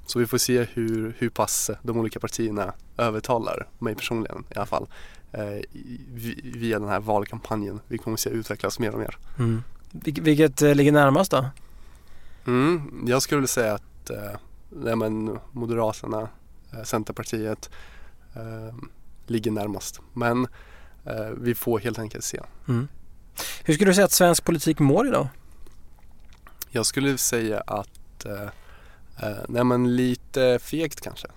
Så 0.05 0.19
vi 0.19 0.27
får 0.27 0.37
se 0.37 0.63
hur, 0.73 1.15
hur 1.17 1.29
pass 1.29 1.71
de 1.81 1.97
olika 1.97 2.19
partierna 2.19 2.73
övertalar 2.97 3.67
mig 3.79 3.95
personligen 3.95 4.43
i 4.49 4.55
alla 4.55 4.65
fall 4.65 4.87
eh, 5.31 5.61
via 6.43 6.79
den 6.79 6.89
här 6.89 6.99
valkampanjen. 6.99 7.79
Vi 7.87 7.97
kommer 7.97 8.13
att 8.13 8.19
se 8.19 8.29
utvecklas 8.29 8.79
mer 8.79 8.91
och 8.93 8.99
mer. 8.99 9.17
Mm. 9.39 9.63
Vil 9.91 10.21
vilket 10.21 10.61
eh, 10.61 10.75
ligger 10.75 10.91
närmast 10.91 11.31
då? 11.31 11.45
Mm, 12.47 13.03
jag 13.07 13.21
skulle 13.21 13.47
säga 13.47 13.73
att 13.73 14.09
eh, 14.09 14.39
nej, 14.69 14.95
men 14.95 15.39
Moderaterna, 15.51 16.21
eh, 16.21 16.27
Centerpartiet 16.83 17.69
eh, 18.35 18.75
ligger 19.27 19.51
närmast. 19.51 19.99
Men 20.13 20.47
eh, 21.05 21.29
vi 21.37 21.55
får 21.55 21.79
helt 21.79 21.99
enkelt 21.99 22.23
se. 22.23 22.41
Mm. 22.67 22.87
Hur 23.63 23.73
skulle 23.73 23.89
du 23.89 23.95
säga 23.95 24.05
att 24.05 24.11
svensk 24.11 24.45
politik 24.45 24.79
mår 24.79 25.07
idag? 25.07 25.27
Jag 26.69 26.85
skulle 26.85 27.17
säga 27.17 27.63
att 27.67 28.25
eh, 28.25 28.49
Eh, 29.19 29.43
nej 29.47 29.63
men 29.63 29.95
lite 29.95 30.59
fegt 30.61 31.01
kanske. 31.01 31.27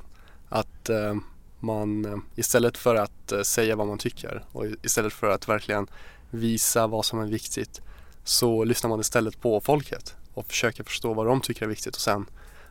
Att 0.49 0.89
eh, 0.89 1.15
man 1.59 2.05
eh, 2.05 2.19
istället 2.37 2.79
för 2.79 2.95
att 2.95 3.33
eh, 3.33 3.43
säga 3.43 3.77
vad 3.77 3.87
man 3.87 3.99
tycker 3.99 4.45
och 4.53 4.67
istället 4.83 5.13
för 5.13 5.31
att 5.31 5.49
verkligen 5.49 5.87
visa 6.31 6.87
vad 6.87 7.05
som 7.05 7.21
är 7.21 7.27
viktigt 7.27 7.81
så 8.25 8.65
lyssnar 8.65 8.91
man 8.91 9.01
istället 9.01 9.41
på 9.41 9.61
folket 9.61 10.17
och 10.35 10.47
försöker 10.47 10.85
förstå 10.85 11.15
vad 11.15 11.27
de 11.27 11.41
tycker 11.41 11.63
är 11.63 11.69
viktigt 11.69 11.95
och 11.95 12.01
sen 12.01 12.27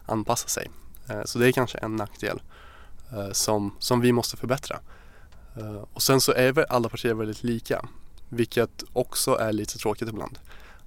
anpassa 0.06 0.48
sig. 0.48 0.70
Eh, 1.10 1.24
så 1.26 1.40
det 1.40 1.48
är 1.48 1.52
kanske 1.52 1.78
en 1.78 1.96
nackdel 1.96 2.42
eh, 3.12 3.32
som, 3.32 3.76
som 3.80 4.02
vi 4.02 4.12
måste 4.12 4.38
förbättra. 4.38 4.80
Eh, 5.58 5.84
och 5.94 6.02
sen 6.02 6.22
så 6.22 6.32
är 6.32 6.52
väl 6.52 6.66
alla 6.70 6.90
partier 6.90 7.14
väldigt 7.14 7.44
lika 7.44 7.86
vilket 8.30 8.84
också 8.94 9.36
är 9.36 9.52
lite 9.52 9.78
tråkigt 9.78 10.10
ibland. 10.10 10.40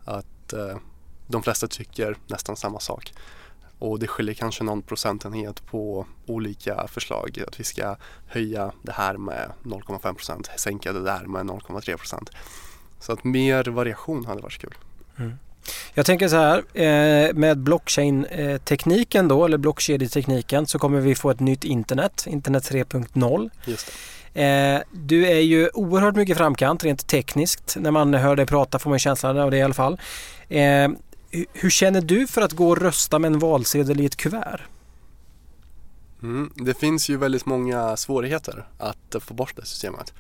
Att 0.05 0.55
de 1.27 1.43
flesta 1.43 1.69
tycker 1.69 2.17
nästan 2.27 2.57
samma 2.57 2.81
sak. 2.81 3.13
Och 3.79 3.99
det 3.99 4.07
skiljer 4.07 4.35
kanske 4.35 4.65
någon 4.65 4.83
procentenhet 4.83 5.67
på 5.67 6.07
olika 6.27 6.87
förslag. 6.89 7.43
Att 7.47 7.61
vi 7.61 7.65
ska 7.65 7.97
höja 8.27 8.73
det 8.83 8.93
här 8.93 9.17
med 9.17 9.51
0,5 9.63 10.15
procent, 10.15 10.51
sänka 10.57 10.93
det 10.93 11.03
där 11.03 11.25
med 11.25 11.47
0,3 11.47 11.97
procent. 11.97 12.31
Så 13.01 13.13
att 13.13 13.25
mer 13.25 13.65
variation 13.65 14.27
hade 14.27 14.43
varit 14.43 14.59
kul. 14.59 14.75
Mm. 15.17 15.33
Jag 15.95 16.07
tänker 16.07 16.29
så 16.29 16.37
här, 16.37 16.59
eh, 16.75 17.35
med 17.35 17.59
blockchain-tekniken 17.59 19.29
då, 19.29 19.45
eller 19.45 19.59
blockkedjetekniken, 19.59 20.67
så 20.67 20.79
kommer 20.79 21.01
vi 21.01 21.15
få 21.15 21.31
ett 21.31 21.41
nytt 21.41 21.65
internet, 21.65 22.25
internet 22.27 22.71
3.0. 22.71 23.51
Just 23.65 23.87
det. 23.87 23.93
Eh, 24.35 24.81
du 24.93 25.27
är 25.27 25.41
ju 25.41 25.69
oerhört 25.75 26.17
mycket 26.17 26.39
framkant 26.39 26.85
rent 26.85 27.07
tekniskt. 27.07 27.77
När 27.81 27.91
man 27.91 28.15
hör 28.15 28.37
dig 28.37 28.47
prata 28.47 28.79
får 28.79 28.91
man 28.91 28.99
känslan 28.99 29.39
av 29.39 29.51
det 29.51 29.57
i 29.57 29.63
alla 29.63 29.75
fall. 29.75 30.01
Eh, 30.49 30.89
hur 31.53 31.71
känner 31.71 32.01
du 32.01 32.27
för 32.27 32.43
att 32.43 32.53
gå 32.53 32.69
och 32.69 32.79
rösta 32.79 33.19
med 33.19 33.33
en 33.33 33.39
valsedel 33.39 34.01
i 34.01 34.07
ett 34.07 34.17
kuvert? 34.17 34.61
Mm, 36.23 36.53
det 36.57 36.75
finns 36.75 37.11
ju 37.11 37.17
väldigt 37.17 37.47
många 37.47 37.97
svårigheter 37.97 38.67
att 38.79 39.17
få 39.21 39.35
bort 39.35 39.57
det 39.57 39.67
systemet. 39.67 40.13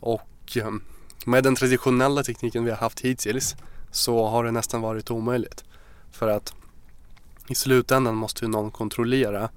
Och 0.00 0.56
ehm, 0.56 0.82
med 1.24 1.44
den 1.44 1.54
traditionella 1.54 2.22
tekniken 2.22 2.64
vi 2.64 2.70
har 2.70 2.78
haft 2.78 3.00
hittills 3.00 3.56
så 3.90 4.26
har 4.26 4.44
det 4.44 4.50
nästan 4.50 4.80
varit 4.80 5.10
omöjligt. 5.10 5.64
För 6.10 6.28
att 6.28 6.54
i 7.48 7.54
slutändan 7.54 8.14
måste 8.14 8.44
ju 8.44 8.50
någon 8.50 8.70
kontrollera 8.70 9.48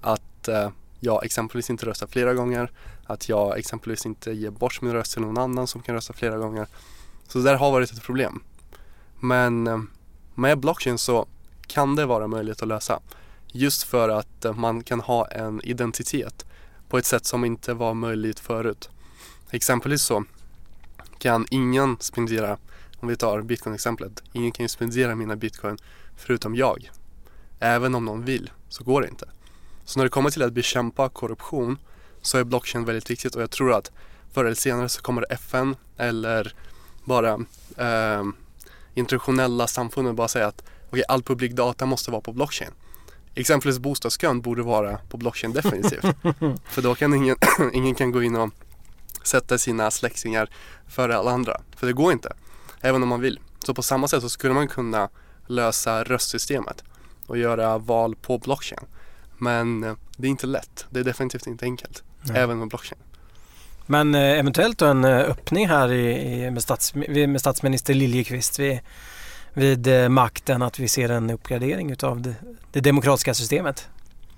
att 0.00 0.48
eh, 0.48 0.70
jag 1.00 1.24
exempelvis 1.24 1.70
inte 1.70 1.86
röstar 1.86 2.06
flera 2.06 2.34
gånger, 2.34 2.70
att 3.06 3.28
jag 3.28 3.58
exempelvis 3.58 4.06
inte 4.06 4.32
ger 4.32 4.50
bort 4.50 4.82
min 4.82 4.92
röst 4.92 5.12
till 5.12 5.22
någon 5.22 5.38
annan 5.38 5.66
som 5.66 5.82
kan 5.82 5.94
rösta 5.94 6.12
flera 6.12 6.38
gånger. 6.38 6.66
Så 7.28 7.38
det 7.38 7.44
där 7.44 7.54
har 7.54 7.70
varit 7.70 7.92
ett 7.92 8.02
problem. 8.02 8.42
Men 9.20 9.66
eh, 9.66 9.80
med 10.34 10.58
blockchain 10.58 10.98
så 10.98 11.26
kan 11.66 11.96
det 11.96 12.06
vara 12.06 12.26
möjligt 12.26 12.62
att 12.62 12.68
lösa. 12.68 13.00
Just 13.46 13.82
för 13.82 14.08
att 14.08 14.44
eh, 14.44 14.54
man 14.54 14.82
kan 14.82 15.00
ha 15.00 15.26
en 15.26 15.60
identitet 15.64 16.46
på 16.88 16.98
ett 16.98 17.06
sätt 17.06 17.26
som 17.26 17.44
inte 17.44 17.74
var 17.74 17.94
möjligt 17.94 18.40
förut. 18.40 18.90
Exempelvis 19.50 20.02
så 20.02 20.24
kan 21.18 21.46
ingen 21.50 21.96
spendera, 22.00 22.58
om 23.00 23.08
vi 23.08 23.16
tar 23.16 23.42
bitcoin-exemplet, 23.42 24.22
ingen 24.32 24.52
kan 24.52 24.64
ju 24.64 24.68
spendera 24.68 25.14
mina 25.14 25.36
bitcoin 25.36 25.78
förutom 26.16 26.54
jag. 26.54 26.90
Även 27.60 27.94
om 27.94 28.04
någon 28.04 28.24
vill 28.24 28.50
så 28.68 28.84
går 28.84 29.02
det 29.02 29.08
inte. 29.08 29.28
Så 29.84 29.98
när 29.98 30.04
det 30.04 30.10
kommer 30.10 30.30
till 30.30 30.42
att 30.42 30.52
bekämpa 30.52 31.08
korruption 31.08 31.78
så 32.22 32.38
är 32.38 32.44
blockchain 32.44 32.84
väldigt 32.84 33.10
viktigt 33.10 33.34
och 33.34 33.42
jag 33.42 33.50
tror 33.50 33.72
att 33.72 33.90
förr 34.32 34.44
eller 34.44 34.54
senare 34.54 34.88
så 34.88 35.02
kommer 35.02 35.32
FN 35.32 35.76
eller 35.96 36.54
bara 37.04 37.32
eh, 37.76 38.24
internationella 38.94 39.66
samfunden 39.66 40.16
bara 40.16 40.28
säga 40.28 40.46
att 40.46 40.62
okay, 40.90 41.02
all 41.08 41.22
publik 41.22 41.52
data 41.52 41.86
måste 41.86 42.10
vara 42.10 42.20
på 42.20 42.32
blockchain. 42.32 42.70
Exempelvis 43.34 43.78
bostadskön 43.78 44.40
borde 44.40 44.62
vara 44.62 44.98
på 45.08 45.16
blockchain 45.16 45.52
definitivt. 45.52 46.04
För 46.64 46.82
då 46.82 46.94
kan 46.94 47.14
ingen, 47.14 47.36
ingen 47.72 47.94
kan 47.94 48.12
gå 48.12 48.22
in 48.22 48.36
och 48.36 48.50
sätta 49.22 49.58
sina 49.58 49.90
släktingar 49.90 50.50
före 50.88 51.16
alla 51.16 51.30
andra. 51.30 51.60
För 51.76 51.86
det 51.86 51.92
går 51.92 52.12
inte, 52.12 52.32
även 52.80 53.02
om 53.02 53.08
man 53.08 53.20
vill. 53.20 53.40
Så 53.66 53.74
på 53.74 53.82
samma 53.82 54.08
sätt 54.08 54.22
så 54.22 54.28
skulle 54.28 54.54
man 54.54 54.68
kunna 54.68 55.08
lösa 55.46 56.04
röstsystemet 56.04 56.84
och 57.26 57.38
göra 57.38 57.78
val 57.78 58.16
på 58.16 58.38
blockchain. 58.38 58.80
Men 59.38 59.84
eh, 59.84 59.94
det 60.16 60.26
är 60.26 60.30
inte 60.30 60.46
lätt. 60.46 60.86
Det 60.90 61.00
är 61.00 61.04
definitivt 61.04 61.46
inte 61.46 61.64
enkelt. 61.64 62.02
Nej. 62.22 62.38
Även 62.38 62.58
med 62.58 62.68
blockchain. 62.68 63.00
Men 63.86 64.14
eh, 64.14 64.38
eventuellt 64.38 64.78
då 64.78 64.86
en 64.86 65.04
eh, 65.04 65.18
öppning 65.18 65.68
här 65.68 65.92
i, 65.92 66.50
med, 66.50 66.62
stats, 66.62 66.94
med 66.94 67.40
statsminister 67.40 67.94
Liljekvist 67.94 68.58
vid, 68.58 68.80
vid 69.54 70.10
makten 70.10 70.62
att 70.62 70.78
vi 70.78 70.88
ser 70.88 71.08
en 71.08 71.30
uppgradering 71.30 71.90
utav 71.90 72.20
det, 72.20 72.34
det 72.72 72.80
demokratiska 72.80 73.34
systemet? 73.34 73.88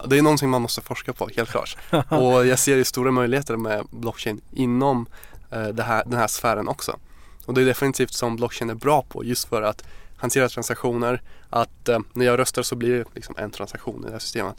Det 0.07 0.19
är 0.19 0.23
någonting 0.23 0.51
man 0.51 0.63
måste 0.63 0.81
forska 0.81 1.13
på, 1.13 1.29
helt 1.37 1.51
klart. 1.51 1.77
Och 2.09 2.47
jag 2.47 2.59
ser 2.59 2.77
ju 2.77 2.85
stora 2.85 3.11
möjligheter 3.11 3.57
med 3.57 3.87
blockchain 3.91 4.41
inom 4.53 5.07
här, 5.51 6.05
den 6.05 6.19
här 6.19 6.27
sfären 6.27 6.69
också. 6.69 6.99
Och 7.47 7.55
det 7.55 7.61
är 7.61 7.65
definitivt 7.65 8.13
som 8.13 8.37
blockchain 8.37 8.71
är 8.71 8.75
bra 8.75 9.03
på 9.03 9.25
just 9.25 9.49
för 9.49 9.63
att 9.63 9.85
hantera 10.17 10.49
transaktioner, 10.49 11.23
att 11.51 11.89
eh, 11.89 11.99
när 12.13 12.27
jag 12.27 12.39
röstar 12.39 12.63
så 12.63 12.77
blir 12.77 12.99
det 12.99 13.05
liksom 13.15 13.35
en 13.39 13.51
transaktion 13.51 14.03
i 14.03 14.07
det 14.07 14.13
här 14.13 14.19
systemet 14.19 14.57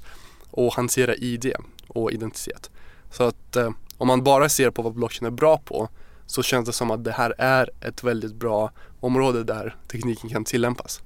och 0.52 0.74
hantera 0.74 1.16
ID 1.16 1.54
och 1.88 2.12
identitet. 2.12 2.70
Så 3.12 3.24
att 3.24 3.56
eh, 3.56 3.70
om 3.98 4.08
man 4.08 4.24
bara 4.24 4.50
ser 4.50 4.70
på 4.70 4.82
vad 4.82 4.94
blockchain 4.94 5.26
är 5.26 5.32
bra 5.32 5.58
på 5.58 5.90
så 6.26 6.44
känns 6.44 6.66
det 6.66 6.74
som 6.74 6.92
att 6.92 7.04
det 7.04 7.12
här 7.12 7.34
är 7.38 7.70
ett 7.82 8.04
väldigt 8.04 8.36
bra 8.36 8.72
område 9.00 9.44
där 9.44 9.76
tekniken 9.92 10.30
kan 10.30 10.44
tillämpas. 10.44 11.02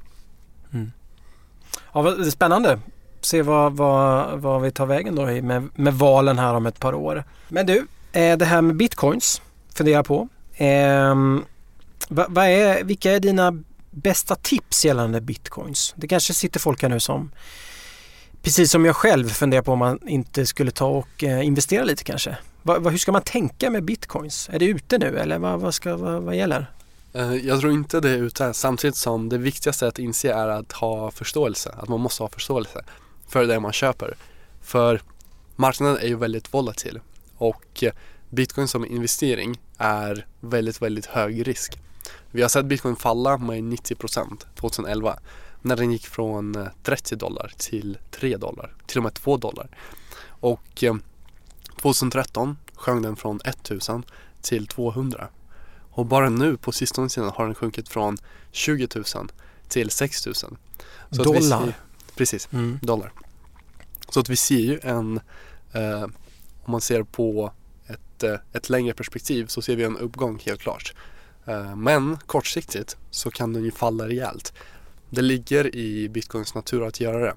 Mm. 0.73 0.91
Ja, 1.93 2.01
det 2.01 2.27
är 2.27 2.31
spännande. 2.31 2.79
Se 3.21 3.41
vad, 3.41 3.73
vad, 3.73 4.39
vad 4.39 4.61
vi 4.61 4.71
tar 4.71 4.85
vägen 4.85 5.15
då 5.15 5.25
med, 5.25 5.69
med 5.75 5.93
valen 5.93 6.39
här 6.39 6.53
om 6.53 6.65
ett 6.65 6.79
par 6.79 6.93
år. 6.93 7.23
Men 7.47 7.65
du, 7.65 7.87
eh, 8.11 8.37
det 8.37 8.45
här 8.45 8.61
med 8.61 8.75
bitcoins 8.75 9.41
funderar 9.73 10.03
på. 10.03 10.29
Eh, 10.53 11.15
Va, 12.07 12.25
va 12.29 12.47
är, 12.47 12.83
vilka 12.83 13.11
är 13.11 13.19
dina 13.19 13.63
bästa 13.91 14.35
tips 14.35 14.85
gällande 14.85 15.21
bitcoins? 15.21 15.93
Det 15.97 16.07
kanske 16.07 16.33
sitter 16.33 16.59
folk 16.59 16.81
här 16.81 16.89
nu 16.89 16.99
som 16.99 17.31
precis 18.41 18.71
som 18.71 18.85
jag 18.85 18.95
själv 18.95 19.29
funderar 19.29 19.61
på 19.61 19.71
om 19.71 19.79
man 19.79 20.07
inte 20.07 20.45
skulle 20.45 20.71
ta 20.71 20.85
och 20.87 21.23
eh, 21.23 21.45
investera 21.45 21.83
lite 21.83 22.03
kanske. 22.03 22.37
Va, 22.63 22.79
hur 22.89 22.97
ska 22.97 23.11
man 23.11 23.21
tänka 23.21 23.69
med 23.69 23.83
bitcoins? 23.83 24.49
Är 24.53 24.59
det 24.59 24.65
ute 24.65 24.97
nu 24.97 25.17
eller 25.17 25.39
vad, 25.39 25.73
ska, 25.73 25.97
vad, 25.97 26.23
vad 26.23 26.35
gäller? 26.35 26.71
Eh, 27.13 27.33
jag 27.33 27.59
tror 27.59 27.73
inte 27.73 27.99
det 27.99 28.09
är 28.09 28.17
ute 28.17 28.53
samtidigt 28.53 28.95
som 28.95 29.29
det 29.29 29.37
viktigaste 29.37 29.87
att 29.87 29.99
inse 29.99 30.33
är 30.33 30.47
att 30.47 30.71
ha 30.71 31.11
förståelse, 31.11 31.75
att 31.77 31.89
man 31.89 31.99
måste 31.99 32.23
ha 32.23 32.29
förståelse 32.29 32.85
för 33.27 33.45
det 33.45 33.59
man 33.59 33.73
köper. 33.73 34.15
För 34.61 35.01
marknaden 35.55 35.97
är 35.97 36.07
ju 36.07 36.15
väldigt 36.15 36.53
volatil 36.53 36.99
och 37.37 37.83
eh, 37.83 37.91
bitcoin 38.29 38.67
som 38.67 38.85
investering 38.85 39.59
är 39.77 40.25
väldigt, 40.39 40.81
väldigt 40.81 41.05
hög 41.05 41.47
risk. 41.47 41.79
Vi 42.31 42.41
har 42.41 42.49
sett 42.49 42.65
bitcoin 42.65 42.95
falla 42.95 43.37
med 43.37 43.63
90% 43.63 44.45
2011 44.55 45.19
när 45.61 45.75
den 45.75 45.91
gick 45.91 46.07
från 46.07 46.69
30 46.83 47.15
eh, 47.15 47.17
dollar 47.17 47.53
till 47.57 47.97
3 48.11 48.37
dollar, 48.37 48.73
till 48.85 48.97
och 48.97 49.03
med 49.03 49.13
2 49.13 49.37
dollar. 49.37 49.69
Och 50.39 50.83
2013 51.81 52.49
eh, 52.49 52.79
sjönk 52.79 53.03
den 53.03 53.15
från 53.15 53.39
1000 53.45 54.03
till 54.41 54.67
200. 54.67 55.27
Och 55.91 56.05
bara 56.05 56.29
nu 56.29 56.57
på 56.57 56.71
sistone 56.71 57.09
sidan 57.09 57.31
har 57.35 57.45
den 57.45 57.55
sjunkit 57.55 57.89
från 57.89 58.17
20 58.51 58.87
000 58.95 59.05
till 59.67 59.89
6 59.89 60.25
000. 60.25 60.35
Så 60.35 61.23
dollar? 61.23 61.41
Ser, 61.41 61.73
precis, 62.15 62.49
mm. 62.53 62.79
dollar. 62.81 63.11
Så 64.09 64.19
att 64.19 64.29
vi 64.29 64.35
ser 64.35 64.55
ju 64.55 64.79
en, 64.83 65.19
eh, 65.71 66.03
om 66.63 66.71
man 66.71 66.81
ser 66.81 67.03
på 67.03 67.51
ett, 67.87 68.23
eh, 68.23 68.35
ett 68.53 68.69
längre 68.69 68.93
perspektiv 68.93 69.45
så 69.47 69.61
ser 69.61 69.75
vi 69.75 69.83
en 69.83 69.97
uppgång 69.97 70.41
helt 70.45 70.61
klart. 70.61 70.93
Eh, 71.47 71.75
men 71.75 72.17
kortsiktigt 72.17 72.97
så 73.11 73.31
kan 73.31 73.53
den 73.53 73.63
ju 73.63 73.71
falla 73.71 74.07
rejält. 74.07 74.53
Det 75.09 75.21
ligger 75.21 75.75
i 75.75 76.09
bitcoins 76.09 76.55
natur 76.55 76.87
att 76.87 76.99
göra 76.99 77.19
det. 77.19 77.33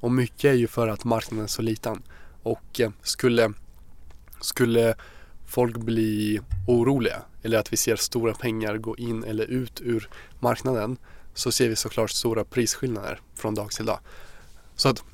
Och 0.00 0.12
mycket 0.12 0.44
är 0.44 0.54
ju 0.54 0.66
för 0.66 0.88
att 0.88 1.04
marknaden 1.04 1.44
är 1.44 1.48
så 1.48 1.62
liten. 1.62 2.02
Och 2.42 2.80
eh, 2.80 2.90
skulle, 3.02 3.52
skulle 4.40 4.94
folk 5.46 5.76
bli 5.76 6.40
oroliga 6.66 7.22
eller 7.42 7.58
att 7.58 7.72
vi 7.72 7.76
ser 7.76 7.96
stora 7.96 8.34
pengar 8.34 8.76
gå 8.76 8.96
in 8.96 9.24
eller 9.24 9.44
ut 9.44 9.80
ur 9.80 10.08
marknaden 10.40 10.96
så 11.34 11.52
ser 11.52 11.68
vi 11.68 11.76
såklart 11.76 12.10
stora 12.10 12.44
prisskillnader 12.44 13.20
från 13.34 13.54
dag 13.54 13.70
till 13.70 13.86
dag. 13.86 13.98
Så 14.76 14.88
att 14.88 15.04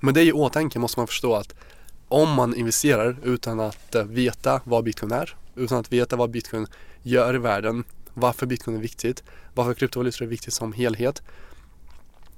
med 0.00 0.14
det 0.14 0.22
i 0.22 0.32
åtanke 0.32 0.78
måste 0.78 1.00
man 1.00 1.06
förstå 1.06 1.34
att 1.34 1.54
om 2.08 2.34
man 2.34 2.54
investerar 2.54 3.16
utan 3.24 3.60
att 3.60 3.94
eh, 3.94 4.04
veta 4.04 4.60
vad 4.64 4.84
bitcoin 4.84 5.12
är, 5.12 5.36
utan 5.54 5.78
att 5.78 5.92
veta 5.92 6.16
vad 6.16 6.30
bitcoin 6.30 6.66
gör 7.02 7.34
i 7.34 7.38
världen, 7.38 7.84
varför 8.14 8.46
bitcoin 8.46 8.76
är 8.76 8.80
viktigt, 8.80 9.22
varför 9.54 9.74
kryptovalutor 9.74 10.24
är 10.24 10.28
viktigt 10.28 10.54
som 10.54 10.72
helhet, 10.72 11.22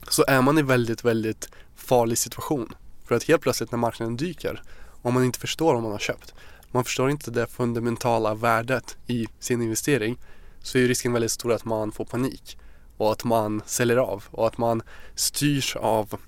så 0.08 0.24
är 0.28 0.42
man 0.42 0.58
i 0.58 0.62
väldigt, 0.62 1.04
väldigt 1.04 1.48
farlig 1.76 2.18
situation. 2.18 2.74
För 3.04 3.14
att 3.14 3.24
helt 3.24 3.42
plötsligt 3.42 3.70
när 3.70 3.78
marknaden 3.78 4.16
dyker, 4.16 4.62
om 5.02 5.14
man 5.14 5.24
inte 5.24 5.38
förstår 5.38 5.74
vad 5.74 5.82
man 5.82 5.92
har 5.92 5.98
köpt, 5.98 6.34
man 6.70 6.84
förstår 6.84 7.10
inte 7.10 7.30
det 7.30 7.46
fundamentala 7.46 8.34
värdet 8.34 8.96
i 9.06 9.26
sin 9.38 9.62
investering, 9.62 10.18
så 10.62 10.78
är 10.78 10.88
risken 10.88 11.12
väldigt 11.12 11.30
stor 11.30 11.52
att 11.52 11.64
man 11.64 11.92
får 11.92 12.04
panik 12.04 12.58
och 12.96 13.12
att 13.12 13.24
man 13.24 13.62
säljer 13.66 13.96
av 13.96 14.24
och 14.30 14.46
att 14.46 14.58
man 14.58 14.82
styrs 15.14 15.76
av 15.76 16.20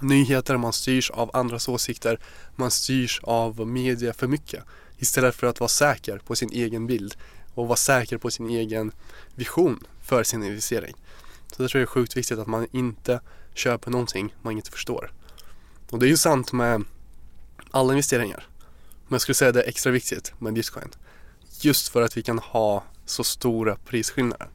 nyheter, 0.00 0.56
man 0.56 0.72
styrs 0.72 1.10
av 1.10 1.30
andras 1.32 1.68
åsikter, 1.68 2.18
man 2.56 2.70
styrs 2.70 3.20
av 3.22 3.66
media 3.66 4.12
för 4.12 4.26
mycket 4.26 4.64
istället 4.98 5.34
för 5.34 5.46
att 5.46 5.60
vara 5.60 5.68
säker 5.68 6.18
på 6.18 6.36
sin 6.36 6.50
egen 6.52 6.86
bild 6.86 7.14
och 7.54 7.66
vara 7.66 7.76
säker 7.76 8.18
på 8.18 8.30
sin 8.30 8.50
egen 8.50 8.92
vision 9.34 9.86
för 10.02 10.22
sin 10.22 10.42
investering. 10.42 10.94
Så 11.52 11.62
det 11.62 11.68
tror 11.68 11.80
jag 11.80 11.86
är 11.88 11.92
sjukt 11.92 12.16
viktigt 12.16 12.38
att 12.38 12.46
man 12.46 12.66
inte 12.72 13.20
köper 13.54 13.90
någonting 13.90 14.34
man 14.42 14.52
inte 14.52 14.70
förstår. 14.70 15.12
Och 15.90 15.98
det 15.98 16.06
är 16.06 16.10
ju 16.10 16.16
sant 16.16 16.52
med 16.52 16.84
alla 17.70 17.92
investeringar. 17.92 18.46
Men 19.06 19.14
jag 19.14 19.20
skulle 19.20 19.34
säga 19.34 19.48
att 19.48 19.54
det 19.54 19.62
är 19.62 19.68
extra 19.68 19.92
viktigt 19.92 20.32
med 20.38 20.52
bitcoin. 20.54 20.88
Just 21.60 21.88
för 21.88 22.02
att 22.02 22.16
vi 22.16 22.22
kan 22.22 22.38
ha 22.38 22.84
så 23.04 23.24
stora 23.24 23.76
prisskillnader. 23.76 24.48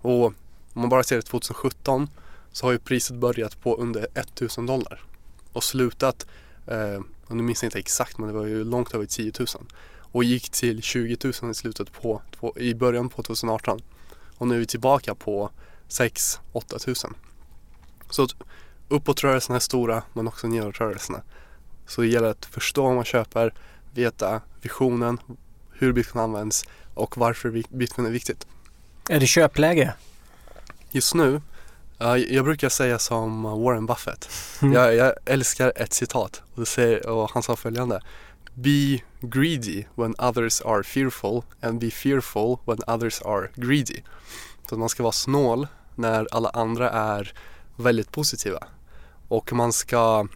Och 0.00 0.24
om 0.24 0.34
man 0.72 0.88
bara 0.88 1.02
ser 1.02 1.20
2017 1.20 2.08
så 2.52 2.66
har 2.66 2.72
ju 2.72 2.78
priset 2.78 3.16
börjat 3.16 3.60
på 3.60 3.76
under 3.76 4.06
1000 4.14 4.66
dollar 4.66 5.04
och 5.52 5.64
slutat, 5.64 6.26
eh, 6.66 7.00
och 7.26 7.36
nu 7.36 7.42
minns 7.42 7.62
jag 7.62 7.66
inte 7.66 7.78
exakt 7.78 8.18
men 8.18 8.28
det 8.28 8.34
var 8.34 8.46
ju 8.46 8.64
långt 8.64 8.94
över 8.94 9.06
10 9.06 9.32
000 9.38 9.46
och 10.12 10.24
gick 10.24 10.50
till 10.50 10.82
20 10.82 11.16
000 11.42 11.50
i 11.50 11.54
slutet 11.54 11.92
på, 11.92 12.22
i 12.56 12.74
början 12.74 13.08
på 13.08 13.22
2018 13.22 13.80
och 14.38 14.48
nu 14.48 14.54
är 14.54 14.58
vi 14.58 14.66
tillbaka 14.66 15.14
på 15.14 15.50
6-8 15.88 16.78
tusen. 16.84 17.14
Så 18.10 18.28
uppåtrörelserna 18.88 19.56
är 19.56 19.60
stora 19.60 20.02
men 20.12 20.28
också 20.28 20.46
nedåtrörelserna. 20.46 21.22
Så 21.86 22.00
det 22.00 22.06
gäller 22.06 22.28
att 22.28 22.44
förstå 22.44 22.82
vad 22.82 22.94
man 22.94 23.04
köper, 23.04 23.54
veta 23.94 24.40
visionen, 24.62 25.18
hur 25.72 25.92
bitcoin 25.92 26.24
används 26.24 26.64
och 26.94 27.18
varför 27.18 27.62
bitcoin 27.68 28.06
är 28.06 28.10
viktigt. 28.10 28.46
Är 29.08 29.20
det 29.20 29.26
köpläge? 29.26 29.94
Just 30.90 31.14
nu, 31.14 31.42
jag 32.28 32.44
brukar 32.44 32.68
säga 32.68 32.98
som 32.98 33.42
Warren 33.42 33.86
Buffett. 33.86 34.28
Mm. 34.62 34.74
Jag, 34.74 34.94
jag, 34.94 35.12
älskar 35.24 35.72
ett 35.76 35.92
citat 35.92 36.42
och, 36.54 36.60
det 36.60 36.66
säger, 36.66 37.06
och 37.08 37.30
han 37.30 37.42
sa 37.42 37.56
följande. 37.56 38.00
Be 38.60 39.02
greedy 39.20 39.86
when 39.94 40.14
others 40.18 40.60
are 40.60 40.82
fearful 40.82 41.44
and 41.60 41.80
be 41.80 41.90
fearful 41.90 42.58
when 42.64 42.78
others 42.86 43.22
are 43.22 43.48
greedy. 43.54 44.02
Så 44.68 44.76
man 44.76 44.88
ska 44.88 45.02
vara 45.02 45.12
snål 45.12 45.66
när 45.94 46.26
alla 46.30 46.48
andra 46.48 46.90
är 46.90 47.32
väldigt 47.76 48.12
positiva. 48.12 48.58
Och 49.28 49.52
man 49.52 49.72
ska, 49.72 50.28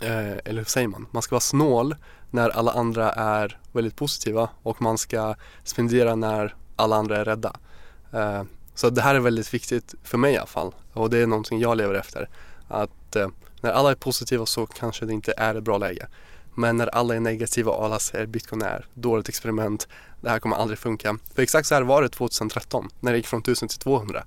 eh, 0.00 0.36
eller 0.44 0.56
hur 0.56 0.64
säger 0.64 0.88
man? 0.88 1.06
Man 1.10 1.22
ska 1.22 1.34
vara 1.34 1.40
snål 1.40 1.94
när 2.30 2.50
alla 2.50 2.72
andra 2.72 3.12
är 3.12 3.60
väldigt 3.72 3.96
positiva 3.96 4.48
och 4.62 4.82
man 4.82 4.98
ska 4.98 5.34
spendera 5.64 6.14
när 6.14 6.54
alla 6.76 6.96
andra 6.96 7.16
är 7.16 7.24
rädda. 7.24 7.56
Eh, 8.12 8.42
så 8.74 8.90
det 8.90 9.00
här 9.02 9.14
är 9.14 9.20
väldigt 9.20 9.54
viktigt 9.54 9.94
för 10.02 10.18
mig 10.18 10.34
i 10.34 10.36
alla 10.36 10.46
fall 10.46 10.74
och 10.92 11.10
det 11.10 11.18
är 11.18 11.26
någonting 11.26 11.60
jag 11.60 11.76
lever 11.76 11.94
efter. 11.94 12.28
Att 12.68 13.16
eh, 13.16 13.28
När 13.60 13.72
alla 13.72 13.90
är 13.90 13.94
positiva 13.94 14.46
så 14.46 14.66
kanske 14.66 15.06
det 15.06 15.12
inte 15.12 15.34
är 15.36 15.54
ett 15.54 15.64
bra 15.64 15.78
läge. 15.78 16.08
Men 16.58 16.76
när 16.76 16.86
alla 16.86 17.14
är 17.14 17.20
negativa 17.20 17.72
och 17.72 17.84
alla 17.84 17.98
säger 17.98 18.26
bitcoin 18.26 18.62
är 18.62 18.86
dåligt 18.94 19.28
experiment, 19.28 19.88
det 20.20 20.30
här 20.30 20.38
kommer 20.38 20.56
aldrig 20.56 20.78
funka. 20.78 21.18
För 21.34 21.42
exakt 21.42 21.68
så 21.68 21.74
här 21.74 21.82
var 21.82 22.02
det 22.02 22.08
2013 22.08 22.88
när 23.00 23.12
det 23.12 23.18
gick 23.18 23.26
från 23.26 23.40
1000 23.40 23.68
till 23.68 23.78
200. 23.78 24.24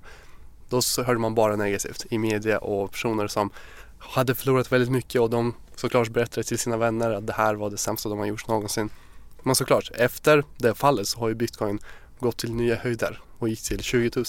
Då 0.68 0.80
hörde 1.06 1.18
man 1.18 1.34
bara 1.34 1.56
negativt 1.56 2.06
i 2.10 2.18
media 2.18 2.58
och 2.58 2.90
personer 2.90 3.28
som 3.28 3.50
hade 3.98 4.34
förlorat 4.34 4.72
väldigt 4.72 4.90
mycket 4.90 5.20
och 5.20 5.30
de 5.30 5.54
såklart 5.76 6.08
berättade 6.08 6.44
till 6.44 6.58
sina 6.58 6.76
vänner 6.76 7.10
att 7.10 7.26
det 7.26 7.32
här 7.32 7.54
var 7.54 7.70
det 7.70 7.76
sämsta 7.76 8.08
de 8.08 8.18
har 8.18 8.26
gjort 8.26 8.48
någonsin. 8.48 8.90
Men 9.42 9.54
såklart, 9.54 9.90
efter 9.94 10.44
det 10.56 10.74
fallet 10.74 11.08
så 11.08 11.18
har 11.18 11.28
ju 11.28 11.34
bitcoin 11.34 11.78
gått 12.18 12.36
till 12.36 12.54
nya 12.54 12.76
höjder 12.76 13.20
och 13.38 13.48
gick 13.48 13.62
till 13.62 13.82
20 13.82 14.10
000. 14.16 14.24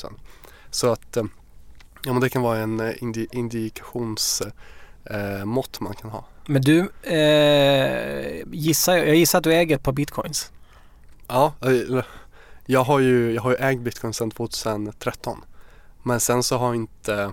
Så 0.70 0.92
att 0.92 1.18
eh, 1.18 1.24
ja, 2.04 2.14
men 2.14 2.22
det 2.22 2.30
kan 2.30 2.42
vara 2.42 2.58
en 2.58 2.80
eh, 2.80 3.04
indi 3.04 3.28
indikationsmått 3.32 4.54
eh, 5.06 5.42
eh 5.42 5.46
man 5.82 5.94
kan 6.02 6.10
ha. 6.10 6.26
Men 6.46 6.62
du, 6.62 6.80
eh, 7.04 8.44
gissar, 8.52 8.98
jag 8.98 9.16
gissar 9.16 9.38
att 9.38 9.44
du 9.44 9.54
äger 9.54 9.76
ett 9.76 9.84
par 9.84 9.92
bitcoins? 9.92 10.52
Ja, 11.28 11.54
jag 12.66 12.84
har 12.84 13.00
ju, 13.00 13.34
jag 13.34 13.42
har 13.42 13.52
ju 13.52 13.58
ägt 13.58 13.82
bitcoin 13.82 14.14
sedan 14.14 14.32
2013. 14.32 15.42
Men 16.04 16.20
sen 16.20 16.44
så 16.44 16.58
har 16.58 16.74
inte 16.74 17.32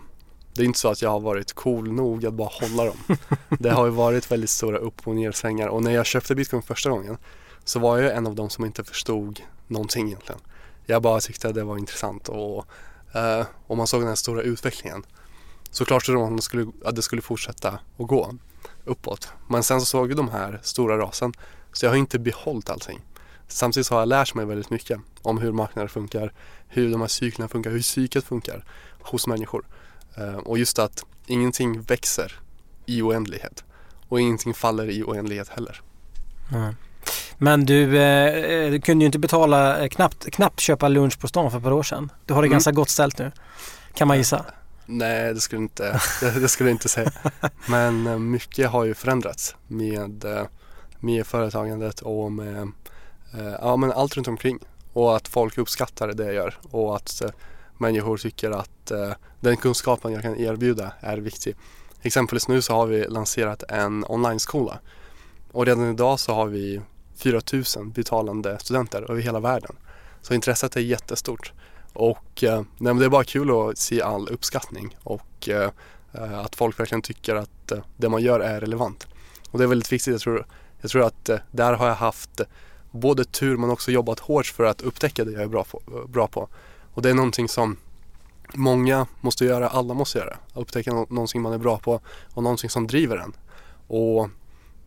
det 0.59 0.63
är 0.63 0.67
inte 0.67 0.79
så 0.79 0.89
att 0.89 1.03
jag 1.03 1.11
har 1.11 1.21
varit 1.21 1.53
cool 1.53 1.93
nog 1.93 2.27
att 2.27 2.35
bara 2.35 2.49
hålla 2.53 2.85
dem. 2.85 3.17
Det 3.59 3.71
har 3.71 3.85
ju 3.85 3.91
varit 3.91 4.31
väldigt 4.31 4.51
stora 4.51 4.79
upp 4.79 5.09
och 5.09 5.15
nersvängar 5.15 5.69
och 5.69 5.83
när 5.83 5.91
jag 5.91 6.07
köpte 6.07 6.35
bitcoin 6.35 6.63
första 6.63 6.91
gången 6.91 7.17
så 7.65 7.79
var 7.79 7.99
jag 7.99 8.17
en 8.17 8.27
av 8.27 8.35
dem 8.35 8.51
som 8.51 8.65
inte 8.65 8.85
förstod 8.85 9.41
någonting 9.67 10.07
egentligen. 10.07 10.41
Jag 10.87 11.03
bara 11.03 11.21
tyckte 11.21 11.49
att 11.49 11.55
det 11.55 11.65
var 11.65 11.79
intressant 11.79 12.29
och, 12.29 12.67
eh, 13.13 13.47
och 13.67 13.77
man 13.77 13.87
såg 13.87 14.01
den 14.01 14.09
här 14.09 14.15
stora 14.15 14.43
utvecklingen. 14.43 15.03
Såklart 15.71 16.05
trodde 16.05 16.21
man 16.21 16.39
att 16.85 16.97
det 16.97 17.03
skulle 17.03 17.23
fortsätta 17.23 17.69
att 17.99 18.07
gå 18.07 18.35
uppåt. 18.89 19.33
Men 19.49 19.63
sen 19.63 19.81
så 19.81 19.87
såg 19.87 20.11
jag 20.11 20.17
de 20.17 20.29
här 20.29 20.61
stora 20.63 20.99
rasen 20.99 21.33
så 21.73 21.87
jag 21.87 21.91
har 21.91 21.97
inte 21.97 22.19
behållit 22.19 22.71
allting. 22.71 23.01
Samtidigt 23.49 23.87
så 23.87 23.95
har 23.95 24.01
jag 24.01 24.09
lärt 24.09 24.35
mig 24.35 24.47
väldigt 24.47 24.71
mycket 24.71 25.01
om 25.23 25.39
hur 25.39 25.53
marknader 25.53 25.89
funkar, 25.89 26.33
hur 26.69 26.91
de 26.91 27.01
här 27.01 27.09
cyklerna 27.09 27.49
funkar, 27.49 27.71
hur 27.71 27.83
psyket 27.83 28.25
funkar 28.25 28.65
hos 29.01 29.27
människor. 29.27 29.67
Eh, 30.17 30.35
och 30.35 30.59
just 30.59 30.79
att 30.79 31.05
ingenting 31.27 31.83
växer 31.83 32.33
i 32.87 33.03
oändlighet 33.03 33.65
och 34.09 34.21
ingenting 34.21 34.55
faller 34.55 34.91
i 34.91 35.03
oändlighet 35.03 35.49
heller. 35.49 35.81
Mm. 36.53 36.75
Men 37.39 37.67
du, 37.67 37.99
eh, 37.99 38.71
du 38.71 38.81
kunde 38.81 39.03
ju 39.03 39.07
inte 39.07 39.19
betala, 39.19 39.83
eh, 39.83 39.89
knappt, 39.89 40.31
knappt 40.31 40.61
köpa 40.61 40.89
lunch 40.89 41.21
på 41.21 41.29
stan 41.29 41.51
för 41.51 41.59
ett 41.59 41.65
par 41.65 41.73
år 41.73 41.83
sedan. 41.83 42.13
Du 42.27 42.35
har 42.35 42.43
det 42.43 42.47
mm. 42.47 42.55
ganska 42.55 42.73
gott 42.73 42.89
ställt 42.89 43.19
nu. 43.19 43.33
Kan 43.95 44.09
man 44.09 44.17
gissa? 44.17 44.45
Nej, 44.91 45.35
det 45.35 45.41
skulle, 45.41 45.63
inte, 45.63 46.01
det 46.21 46.49
skulle 46.49 46.69
jag 46.71 46.75
inte 46.75 46.89
säga. 46.89 47.13
Men 47.69 48.07
eh, 48.07 48.19
mycket 48.19 48.71
har 48.71 48.85
ju 48.85 48.95
förändrats 48.95 49.57
med, 49.67 50.25
eh, 50.25 50.47
med 51.01 51.27
företagandet 51.27 52.01
och 52.01 52.33
med 52.33 52.73
eh, 53.35 53.55
ja, 53.61 53.77
men 53.77 53.93
allt 53.93 54.17
runt 54.17 54.29
omkring. 54.29 54.59
Och 54.93 55.17
att 55.17 55.29
folk 55.29 55.59
uppskattar 55.59 56.09
det 56.09 56.25
jag 56.25 56.35
gör 56.35 56.55
och 56.71 56.97
att 56.97 57.23
människor 57.79 58.17
tycker 58.17 58.51
att 58.51 58.93
den 59.41 59.57
kunskapen 59.57 60.13
jag 60.13 60.23
kan 60.23 60.37
erbjuda 60.37 60.93
är 61.01 61.19
viktig. 61.19 61.57
Exempelvis 62.03 62.49
nu 62.49 62.63
så 62.63 62.75
har 62.75 62.87
vi 62.87 63.05
lanserat 63.05 63.63
en 63.69 64.05
online-skola 64.09 64.79
och 65.53 65.67
redan 65.67 65.91
idag 65.91 66.21
så 66.21 66.35
har 66.35 66.47
vi 66.47 66.81
4000 67.17 67.91
betalande 67.91 68.59
studenter 68.59 69.11
över 69.11 69.23
hela 69.23 69.41
världen. 69.41 69.77
Så 70.23 70.35
intresset 70.35 70.77
är 70.77 70.81
jättestort. 70.81 71.53
Och 71.99 72.45
eh, 72.45 72.63
nej, 72.79 72.95
det 72.95 73.05
är 73.05 73.09
bara 73.09 73.25
kul 73.25 73.51
att 73.51 73.79
se 73.79 74.03
all 74.03 74.29
uppskattning 74.29 74.97
och 75.03 75.49
eh, 75.49 75.71
eh, 76.13 76.39
att 76.39 76.57
folk 76.57 76.81
verkligen 76.81 77.03
tycker 77.03 77.35
att 77.35 77.73
eh, 77.73 77.79
det 77.97 78.09
man 78.09 78.23
gör 78.23 78.41
är 78.41 78.61
relevant. 78.61 79.07
Och 79.51 79.59
det 79.59 79.65
är 79.65 79.69
väldigt 79.69 79.93
viktigt. 79.93 80.13
Jag 80.13 80.21
tror, 80.21 80.47
jag 80.81 80.91
tror 80.91 81.07
att 81.07 81.29
eh, 81.29 81.39
där 81.51 81.73
har 81.73 81.89
jag 81.89 81.95
haft 81.95 82.41
både 82.91 83.25
tur 83.25 83.57
men 83.57 83.71
också 83.71 83.91
jobbat 83.91 84.19
hårt 84.19 84.47
för 84.47 84.65
att 84.65 84.83
upptäcka 84.83 85.25
det 85.25 85.33
jag 85.33 85.43
är 85.43 85.47
bra 85.47 85.65
på. 85.65 85.83
Eh, 85.87 86.09
bra 86.09 86.27
på. 86.27 86.49
Och 86.95 87.03
det 87.03 87.11
är 87.11 87.15
någonting 87.15 87.49
som 87.49 87.77
många 88.55 89.07
måste 89.21 89.45
göra, 89.45 89.69
alla 89.69 89.95
måste 89.95 90.19
göra. 90.19 90.37
Upptäcka 90.55 90.93
någonting 90.93 91.43
man 91.43 91.53
är 91.53 91.59
bra 91.59 91.79
på 91.79 92.01
och 92.35 92.43
någonting 92.43 92.71
som 92.71 92.87
driver 92.87 93.17
en. 93.17 93.33
Och 93.87 94.29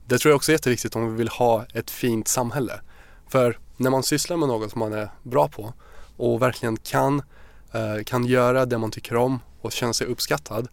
det 0.06 0.17
tror 0.17 0.32
jag 0.32 0.36
också 0.36 0.52
är 0.52 0.54
jätteviktigt 0.54 0.95
om 0.95 1.12
vi 1.12 1.17
vill 1.17 1.30
ha 1.30 1.65
ett 1.74 1.91
fint 1.91 2.28
samhälle. 2.28 2.82
För 3.28 3.58
när 3.78 3.89
man 3.89 4.04
sysslar 4.04 4.38
med 4.38 4.47
något 4.47 4.71
som 4.71 4.80
man 4.80 4.93
är 4.93 5.10
bra 5.24 5.47
på 5.47 5.74
och 6.17 6.41
verkligen 6.41 6.78
kan, 6.78 7.21
eh, 7.71 8.04
kan 8.06 8.26
göra 8.26 8.65
det 8.65 8.78
man 8.78 8.91
tycker 8.91 9.15
om 9.15 9.39
och 9.62 9.71
känna 9.71 9.93
sig 9.93 10.08
uppskattad 10.08 10.67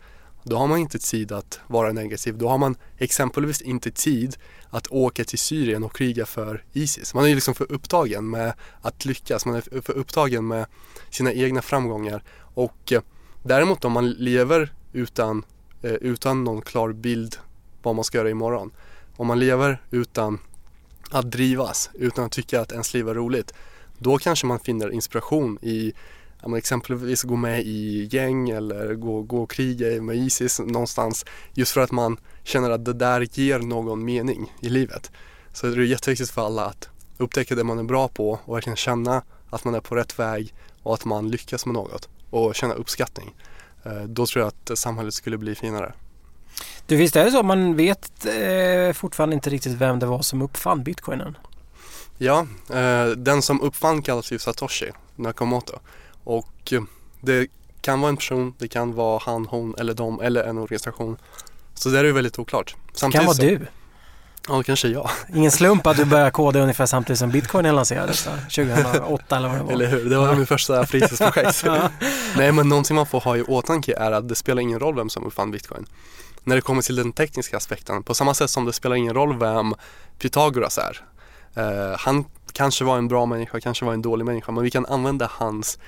då 0.48 0.56
har 0.56 0.66
man 0.66 0.78
inte 0.78 0.98
tid 0.98 1.32
att 1.32 1.60
vara 1.66 1.92
negativ. 1.92 2.38
Då 2.38 2.48
har 2.48 2.58
man 2.58 2.76
exempelvis 2.98 3.62
inte 3.62 3.90
tid 3.90 4.36
att 4.70 4.86
åka 4.86 5.24
till 5.24 5.38
Syrien 5.38 5.84
och 5.84 5.96
kriga 5.96 6.26
för 6.26 6.64
Isis. 6.72 7.14
Man 7.14 7.24
är 7.24 7.28
ju 7.28 7.34
liksom 7.34 7.54
för 7.54 7.72
upptagen 7.72 8.30
med 8.30 8.52
att 8.82 9.04
lyckas, 9.04 9.46
man 9.46 9.54
är 9.54 9.80
för 9.80 9.92
upptagen 9.92 10.46
med 10.46 10.66
sina 11.10 11.32
egna 11.32 11.62
framgångar. 11.62 12.22
Och 12.38 12.92
eh, 12.92 13.02
däremot 13.42 13.84
om 13.84 13.92
man 13.92 14.10
lever 14.10 14.72
utan, 14.92 15.44
eh, 15.82 15.92
utan 15.92 16.44
någon 16.44 16.62
klar 16.62 16.92
bild 16.92 17.36
vad 17.82 17.94
man 17.94 18.04
ska 18.04 18.18
göra 18.18 18.30
imorgon 18.30 18.70
om 19.16 19.26
man 19.26 19.38
lever 19.38 19.82
utan 19.90 20.38
att 21.10 21.30
drivas, 21.30 21.90
utan 21.94 22.24
att 22.24 22.32
tycka 22.32 22.60
att 22.60 22.72
ens 22.72 22.94
liv 22.94 23.08
är 23.08 23.14
roligt, 23.14 23.54
då 23.98 24.18
kanske 24.18 24.46
man 24.46 24.60
finner 24.60 24.90
inspiration 24.90 25.58
i 25.62 25.92
ja, 26.42 26.58
exempelvis 26.58 27.22
gå 27.22 27.36
med 27.36 27.62
i 27.66 28.08
gäng 28.12 28.50
eller 28.50 28.94
gå, 28.94 29.22
gå 29.22 29.42
och 29.42 29.50
kriga 29.50 30.02
med 30.02 30.16
Isis 30.16 30.60
någonstans 30.60 31.24
just 31.54 31.72
för 31.72 31.80
att 31.80 31.92
man 31.92 32.20
känner 32.42 32.70
att 32.70 32.84
det 32.84 32.92
där 32.92 33.28
ger 33.32 33.58
någon 33.58 34.04
mening 34.04 34.52
i 34.60 34.68
livet. 34.68 35.10
Så 35.52 35.66
det 35.66 35.82
är 35.82 35.84
jätteviktigt 35.84 36.30
för 36.30 36.46
alla 36.46 36.64
att 36.64 36.88
upptäcka 37.18 37.54
det 37.54 37.64
man 37.64 37.78
är 37.78 37.82
bra 37.82 38.08
på 38.08 38.38
och 38.44 38.56
verkligen 38.56 38.76
känna 38.76 39.22
att 39.50 39.64
man 39.64 39.74
är 39.74 39.80
på 39.80 39.96
rätt 39.96 40.18
väg 40.18 40.54
och 40.82 40.94
att 40.94 41.04
man 41.04 41.30
lyckas 41.30 41.66
med 41.66 41.74
något 41.74 42.08
och 42.30 42.54
känna 42.54 42.74
uppskattning. 42.74 43.34
Eh, 43.84 44.02
då 44.02 44.26
tror 44.26 44.42
jag 44.42 44.48
att 44.48 44.78
samhället 44.78 45.14
skulle 45.14 45.38
bli 45.38 45.54
finare. 45.54 45.92
Du 46.86 46.96
visst 46.96 47.16
är 47.16 47.24
det 47.24 47.30
så, 47.30 47.42
man 47.42 47.76
vet 47.76 48.26
eh, 48.26 48.92
fortfarande 48.92 49.34
inte 49.34 49.50
riktigt 49.50 49.72
vem 49.72 49.98
det 49.98 50.06
var 50.06 50.22
som 50.22 50.42
uppfann 50.42 50.82
bitcoinen? 50.82 51.36
Ja, 52.18 52.46
eh, 52.70 53.06
den 53.06 53.42
som 53.42 53.60
uppfann 53.60 54.02
kallas 54.02 54.32
ju 54.32 54.38
Satoshi 54.38 54.90
Nakamoto 55.16 55.78
och 56.24 56.72
eh, 56.72 56.82
det 57.20 57.46
kan 57.80 58.00
vara 58.00 58.08
en 58.08 58.16
person, 58.16 58.54
det 58.58 58.68
kan 58.68 58.94
vara 58.94 59.22
han, 59.24 59.46
hon 59.46 59.74
eller 59.78 59.94
de 59.94 60.20
eller 60.20 60.44
en 60.44 60.58
organisation. 60.58 61.16
Så 61.74 61.88
det 61.88 61.98
är 61.98 62.04
ju 62.04 62.12
väldigt 62.12 62.38
oklart. 62.38 62.76
Samtidigt 62.94 63.36
det 63.36 63.42
kan 63.42 63.48
vara 63.48 63.58
du. 63.58 63.66
Ja, 64.48 64.62
kanske 64.62 64.88
jag. 64.88 65.10
Ingen 65.34 65.50
slump 65.50 65.86
att 65.86 65.96
du 65.96 66.04
började 66.14 66.30
koda 66.30 66.60
ungefär 66.60 66.86
samtidigt 66.86 67.18
som 67.18 67.30
bitcoinen 67.30 67.76
lanserades 67.76 68.24
2008 68.24 69.36
eller 69.36 69.48
vad 69.48 69.58
det 69.58 69.64
var. 69.64 69.72
Eller 69.72 69.86
hur, 69.86 70.10
det 70.10 70.16
var 70.16 70.34
min 70.34 70.46
första 70.46 70.86
fritidsprojekt. 70.86 71.64
Nej 72.36 72.52
men 72.52 72.68
någonting 72.68 72.96
man 72.96 73.06
får 73.06 73.20
ha 73.20 73.36
i 73.36 73.42
åtanke 73.42 73.94
är 73.96 74.12
att 74.12 74.28
det 74.28 74.34
spelar 74.34 74.62
ingen 74.62 74.80
roll 74.80 74.96
vem 74.96 75.10
som 75.10 75.26
uppfann 75.26 75.50
bitcoin 75.50 75.86
när 76.44 76.56
det 76.56 76.62
kommer 76.62 76.82
till 76.82 76.96
den 76.96 77.12
tekniska 77.12 77.56
aspekten. 77.56 78.02
På 78.02 78.14
samma 78.14 78.34
sätt 78.34 78.50
som 78.50 78.64
det 78.64 78.72
spelar 78.72 78.96
ingen 78.96 79.14
roll 79.14 79.38
vem 79.38 79.74
Pythagoras 80.18 80.78
är. 80.78 81.02
Uh, 81.58 81.96
han 81.98 82.24
kanske 82.52 82.84
var 82.84 82.98
en 82.98 83.08
bra 83.08 83.26
människa, 83.26 83.60
kanske 83.60 83.84
var 83.84 83.92
en 83.92 84.02
dålig 84.02 84.24
människa, 84.24 84.52
men 84.52 84.64
vi 84.64 84.70
kan 84.70 84.86
använda 84.86 85.30
hans 85.32 85.78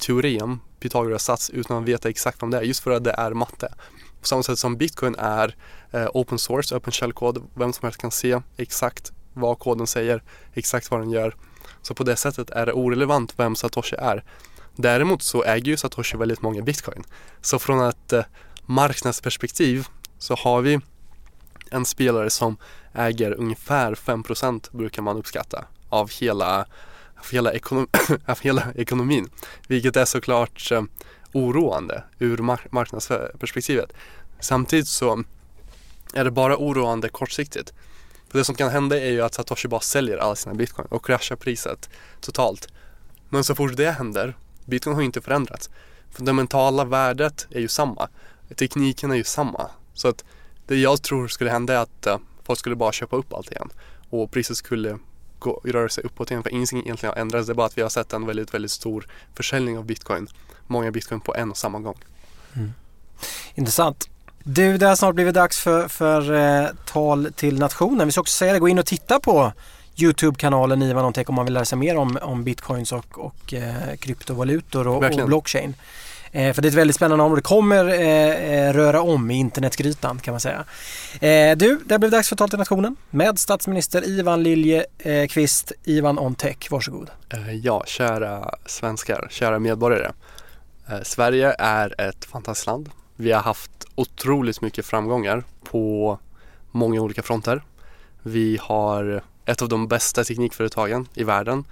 teorem, 0.00 0.60
Pythagoras 0.80 1.24
sats, 1.24 1.50
utan 1.50 1.76
att 1.76 1.88
veta 1.88 2.08
exakt 2.08 2.42
vad 2.42 2.50
det 2.50 2.58
är, 2.58 2.62
just 2.62 2.82
för 2.82 2.90
att 2.90 3.04
det 3.04 3.14
är 3.18 3.30
matte. 3.30 3.74
På 4.20 4.26
samma 4.26 4.42
sätt 4.42 4.58
som 4.58 4.76
bitcoin 4.76 5.14
är 5.18 5.56
uh, 5.94 6.08
open 6.14 6.38
source, 6.38 6.76
öppen 6.76 6.92
källkod, 6.92 7.42
vem 7.54 7.72
som 7.72 7.86
helst 7.86 8.00
kan 8.00 8.10
se 8.10 8.40
exakt 8.56 9.12
vad 9.34 9.58
koden 9.58 9.86
säger, 9.86 10.22
exakt 10.54 10.90
vad 10.90 11.00
den 11.00 11.10
gör. 11.10 11.34
Så 11.82 11.94
på 11.94 12.04
det 12.04 12.16
sättet 12.16 12.50
är 12.50 12.66
det 12.66 12.72
orelevant 12.72 13.34
vem 13.36 13.56
Satoshi 13.56 13.96
är. 13.96 14.24
Däremot 14.76 15.22
så 15.22 15.44
äger 15.44 15.70
ju 15.70 15.76
Satoshi 15.76 16.16
väldigt 16.16 16.42
många 16.42 16.62
bitcoin. 16.62 17.04
Så 17.40 17.58
från 17.58 17.88
ett 17.88 18.12
eh, 18.12 18.24
marknadsperspektiv 18.66 19.86
så 20.18 20.34
har 20.34 20.60
vi 20.60 20.80
en 21.70 21.84
spelare 21.84 22.30
som 22.30 22.56
äger 22.92 23.32
ungefär 23.32 23.94
5% 23.94 24.76
brukar 24.76 25.02
man 25.02 25.16
uppskatta 25.16 25.64
av 25.88 26.10
hela, 26.10 26.60
av 27.16 27.30
hela, 27.32 27.52
ekonom 27.52 27.86
av 28.26 28.40
hela 28.40 28.72
ekonomin. 28.74 29.30
Vilket 29.68 29.96
är 29.96 30.04
såklart 30.04 30.72
eh, 30.72 30.82
oroande 31.32 32.04
ur 32.18 32.38
mark 32.38 32.72
marknadsperspektivet. 32.72 33.92
Samtidigt 34.40 34.88
så 34.88 35.24
är 36.14 36.24
det 36.24 36.30
bara 36.30 36.56
oroande 36.56 37.08
kortsiktigt. 37.08 37.72
För 38.28 38.38
det 38.38 38.44
som 38.44 38.54
kan 38.54 38.70
hända 38.70 39.00
är 39.00 39.10
ju 39.10 39.22
att 39.22 39.34
Satoshi 39.34 39.68
bara 39.68 39.80
säljer 39.80 40.18
alla 40.18 40.36
sina 40.36 40.54
bitcoin 40.54 40.88
och 40.90 41.06
kraschar 41.06 41.36
priset 41.36 41.90
totalt. 42.20 42.68
Men 43.28 43.44
så 43.44 43.54
fort 43.54 43.76
det 43.76 43.90
händer, 43.90 44.36
bitcoin 44.64 44.94
har 44.94 45.02
ju 45.02 45.06
inte 45.06 45.20
förändrats. 45.20 45.70
Fundamentala 46.10 46.84
värdet 46.84 47.46
är 47.50 47.60
ju 47.60 47.68
samma 47.68 48.08
tekniken 48.54 49.10
är 49.10 49.14
ju 49.14 49.24
samma. 49.24 49.70
Så 49.94 50.08
att 50.08 50.24
det 50.66 50.76
jag 50.76 51.02
tror 51.02 51.28
skulle 51.28 51.50
hända 51.50 51.74
är 51.74 51.78
att 51.78 52.06
eh, 52.06 52.18
folk 52.50 52.58
skulle 52.58 52.76
bara 52.76 52.92
köpa 52.92 53.16
upp 53.16 53.34
allt 53.34 53.50
igen 53.50 53.68
och 54.10 54.30
priset 54.30 54.56
skulle 54.56 54.98
gå, 55.38 55.60
röra 55.64 55.88
sig 55.88 56.04
uppåt 56.04 56.30
igen 56.30 56.42
för 56.42 56.50
ingenting 56.50 56.78
egentligen 56.78 57.14
har 57.14 57.20
ändrats. 57.20 57.46
Det 57.46 57.52
är 57.52 57.54
bara 57.54 57.66
att 57.66 57.78
vi 57.78 57.82
har 57.82 57.88
sett 57.88 58.12
en 58.12 58.26
väldigt, 58.26 58.54
väldigt 58.54 58.70
stor 58.70 59.06
försäljning 59.34 59.78
av 59.78 59.84
bitcoin. 59.84 60.28
Många 60.66 60.90
bitcoin 60.90 61.20
på 61.20 61.34
en 61.34 61.50
och 61.50 61.56
samma 61.56 61.78
gång. 61.78 61.98
Mm. 62.56 62.72
Intressant. 63.54 64.08
Du, 64.44 64.78
det 64.78 64.86
har 64.86 64.96
snart 64.96 65.14
blivit 65.14 65.34
dags 65.34 65.58
för, 65.60 65.88
för 65.88 66.32
eh, 66.32 66.68
tal 66.84 67.32
till 67.36 67.58
nationen. 67.58 68.06
Vi 68.06 68.12
ska 68.12 68.20
också 68.20 68.34
säga 68.34 68.52
det, 68.52 68.58
gå 68.58 68.68
in 68.68 68.78
och 68.78 68.86
titta 68.86 69.20
på 69.20 69.52
Youtube-kanalen 69.96 70.82
Ivan 70.82 71.04
Ontech 71.04 71.28
om 71.28 71.34
man 71.34 71.44
vill 71.44 71.54
lära 71.54 71.64
sig 71.64 71.78
mer 71.78 71.96
om, 71.96 72.18
om 72.22 72.44
bitcoins 72.44 72.92
och, 72.92 73.18
och 73.18 73.54
eh, 73.54 73.96
kryptovalutor 73.98 74.88
och, 74.88 75.04
och 75.04 75.26
blockchain. 75.26 75.74
Eh, 76.32 76.52
för 76.52 76.62
det 76.62 76.68
är 76.68 76.70
ett 76.70 76.76
väldigt 76.76 76.96
spännande 76.96 77.24
område. 77.24 77.40
Det 77.40 77.48
kommer 77.48 77.88
eh, 77.88 78.66
eh 78.66 78.72
röra 78.72 79.02
om 79.02 79.30
i 79.30 79.34
internetgrytan 79.34 80.18
kan 80.18 80.32
man 80.32 80.40
säga. 80.40 80.64
Eh, 81.20 81.56
du, 81.56 81.80
det 81.86 81.94
har 81.94 81.98
blivit 81.98 82.12
dags 82.12 82.28
för 82.28 82.36
Tal 82.36 82.48
till 82.48 82.58
nationen 82.58 82.96
med 83.10 83.38
statsminister 83.38 84.08
Ivan 84.08 84.42
Liljekvist. 84.42 85.72
Eh, 85.84 85.92
Ivan 85.92 86.18
Ontech, 86.18 86.70
varsågod. 86.70 87.10
Eh, 87.28 87.54
ja, 87.54 87.84
kära 87.86 88.54
svenskar, 88.66 89.28
kära 89.30 89.58
medborgare. 89.58 90.12
Eh, 90.88 91.02
Sverige 91.02 91.54
är 91.58 92.00
ett 92.00 92.24
fantastiskt 92.24 92.66
land. 92.66 92.90
Vi 93.16 93.32
har 93.32 93.42
haft 93.42 93.70
otroligt 93.94 94.60
mycket 94.60 94.86
framgångar 94.86 95.44
på 95.64 96.18
många 96.70 97.00
olika 97.00 97.22
fronter. 97.22 97.62
Vi 98.22 98.58
har 98.62 99.22
ett 99.44 99.62
av 99.62 99.68
de 99.68 99.88
bästa 99.88 100.24
teknikföretagen 100.24 101.06
i 101.14 101.24
världen. 101.24 101.64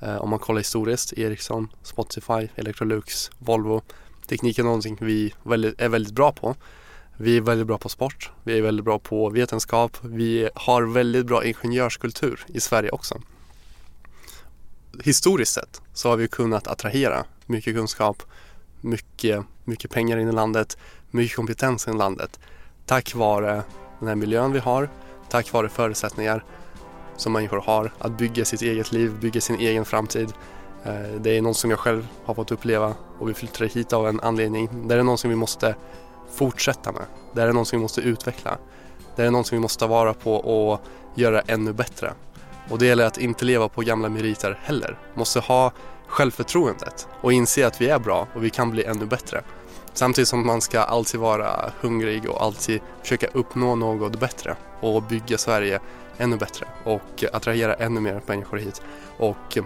Eh, 0.00 0.16
om 0.16 0.30
man 0.30 0.38
kollar 0.38 0.60
historiskt, 0.60 1.12
Ericsson, 1.12 1.68
Spotify, 1.82 2.48
Electrolux, 2.56 3.30
Volvo. 3.38 3.82
Teknik 4.26 4.58
är 4.58 4.62
någonting 4.62 4.98
vi 5.00 5.34
är 5.78 5.88
väldigt 5.88 6.14
bra 6.14 6.32
på. 6.32 6.56
Vi 7.16 7.36
är 7.36 7.40
väldigt 7.40 7.66
bra 7.66 7.78
på 7.78 7.88
sport, 7.88 8.30
vi 8.44 8.58
är 8.58 8.62
väldigt 8.62 8.84
bra 8.84 8.98
på 8.98 9.30
vetenskap, 9.30 9.96
vi 10.02 10.48
har 10.54 10.82
väldigt 10.82 11.26
bra 11.26 11.44
ingenjörskultur 11.44 12.44
i 12.48 12.60
Sverige 12.60 12.90
också. 12.90 13.20
Historiskt 15.04 15.52
sett 15.52 15.82
så 15.92 16.08
har 16.08 16.16
vi 16.16 16.28
kunnat 16.28 16.66
attrahera 16.66 17.24
mycket 17.46 17.74
kunskap, 17.74 18.22
mycket, 18.80 19.44
mycket 19.64 19.90
pengar 19.90 20.16
in 20.16 20.28
i 20.28 20.32
landet, 20.32 20.78
mycket 21.10 21.36
kompetens 21.36 21.88
in 21.88 21.94
i 21.94 21.98
landet 21.98 22.40
tack 22.86 23.14
vare 23.14 23.62
den 23.98 24.08
här 24.08 24.14
miljön 24.14 24.52
vi 24.52 24.58
har, 24.58 24.88
tack 25.28 25.52
vare 25.52 25.68
förutsättningar 25.68 26.44
som 27.16 27.32
människor 27.32 27.60
har 27.60 27.92
att 27.98 28.18
bygga 28.18 28.44
sitt 28.44 28.62
eget 28.62 28.92
liv, 28.92 29.12
bygga 29.20 29.40
sin 29.40 29.56
egen 29.56 29.84
framtid. 29.84 30.32
Eh, 30.84 31.20
det 31.20 31.36
är 31.36 31.42
något 31.42 31.56
som 31.56 31.70
jag 31.70 31.78
själv 31.78 32.08
har 32.24 32.34
fått 32.34 32.50
uppleva 32.50 32.94
och 33.18 33.28
vi 33.28 33.34
flyttade 33.34 33.70
hit 33.70 33.92
av 33.92 34.08
en 34.08 34.20
anledning. 34.20 34.88
Det 34.88 34.94
är 34.94 35.02
något 35.02 35.20
som 35.20 35.30
vi 35.30 35.36
måste 35.36 35.74
fortsätta 36.34 36.92
med. 36.92 37.02
Det 37.32 37.42
är 37.42 37.52
något 37.52 37.68
som 37.68 37.78
vi 37.78 37.82
måste 37.82 38.00
utveckla. 38.00 38.58
Det 39.16 39.22
är 39.22 39.30
något 39.30 39.46
som 39.46 39.56
vi 39.56 39.62
måste 39.62 39.80
ta 39.80 39.86
vara 39.86 40.14
på 40.14 40.34
och 40.34 40.80
göra 41.14 41.40
ännu 41.40 41.72
bättre. 41.72 42.12
Och 42.70 42.78
det 42.78 42.86
gäller 42.86 43.06
att 43.06 43.18
inte 43.18 43.44
leva 43.44 43.68
på 43.68 43.80
gamla 43.80 44.08
meriter 44.08 44.58
heller. 44.62 44.98
Måste 45.14 45.40
ha 45.40 45.72
självförtroendet 46.06 47.08
och 47.20 47.32
inse 47.32 47.66
att 47.66 47.80
vi 47.80 47.88
är 47.88 47.98
bra 47.98 48.28
och 48.34 48.44
vi 48.44 48.50
kan 48.50 48.70
bli 48.70 48.84
ännu 48.84 49.06
bättre. 49.06 49.42
Samtidigt 49.92 50.28
som 50.28 50.46
man 50.46 50.60
ska 50.60 50.80
alltid 50.80 51.20
vara 51.20 51.72
hungrig 51.80 52.30
och 52.30 52.42
alltid 52.42 52.80
försöka 53.02 53.26
uppnå 53.26 53.74
något 53.74 54.20
bättre 54.20 54.56
och 54.80 55.02
bygga 55.02 55.38
Sverige 55.38 55.80
ännu 56.18 56.36
bättre 56.36 56.66
och 56.84 57.24
attrahera 57.32 57.74
ännu 57.74 58.00
mer 58.00 58.20
människor 58.26 58.56
hit 58.56 58.82
och 59.18 59.58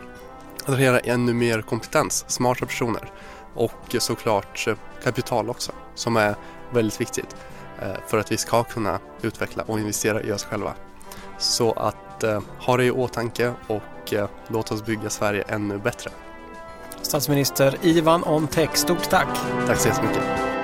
attrahera 0.66 0.98
ännu 0.98 1.34
mer 1.34 1.62
kompetens, 1.62 2.24
smarta 2.28 2.66
personer 2.66 3.10
och 3.54 3.96
såklart 3.98 4.68
kapital 5.04 5.50
också 5.50 5.72
som 5.94 6.16
är 6.16 6.36
väldigt 6.70 7.00
viktigt 7.00 7.36
eh, 7.82 7.94
för 8.06 8.18
att 8.18 8.32
vi 8.32 8.36
ska 8.36 8.64
kunna 8.64 8.98
utveckla 9.22 9.62
och 9.62 9.78
investera 9.78 10.22
i 10.22 10.32
oss 10.32 10.44
själva. 10.44 10.74
Så 11.38 11.72
att 11.72 12.24
eh, 12.24 12.40
ha 12.58 12.76
det 12.76 12.84
i 12.84 12.90
åtanke 12.90 13.52
och 13.66 14.12
eh, 14.12 14.28
låt 14.48 14.72
oss 14.72 14.84
bygga 14.84 15.10
Sverige 15.10 15.44
ännu 15.48 15.78
bättre. 15.78 16.10
Statsminister 17.02 17.76
Ivan 17.82 18.24
Ontech, 18.24 18.76
stort 18.76 19.10
tack! 19.10 19.28
Tack 19.66 19.78
så 19.78 19.88
jättemycket! 19.88 20.55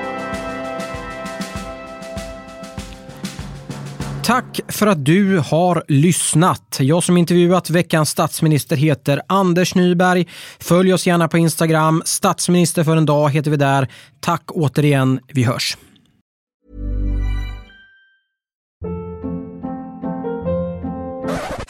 Tack 4.25 4.61
för 4.69 4.87
att 4.87 5.05
du 5.05 5.39
har 5.39 5.85
lyssnat. 5.89 6.77
Jag 6.81 7.03
som 7.05 7.17
intervjuat 7.17 7.71
veckans 7.71 8.11
statsminister 8.11 8.77
heter 8.77 9.23
Anders 9.27 9.75
Nyberg. 9.75 10.27
Följ 10.59 10.93
oss 10.93 11.07
gärna 11.07 11.29
på 11.29 11.39
Instagram. 11.39 12.03
Statsminister 12.05 12.85
för 12.85 12.97
en 12.97 13.07
dag 13.07 13.31
heter 13.31 13.51
vi 13.51 13.57
där. 13.57 13.89
Tack 14.21 14.43
återigen. 14.47 15.21
Vi 15.29 15.43
hörs. 15.43 15.77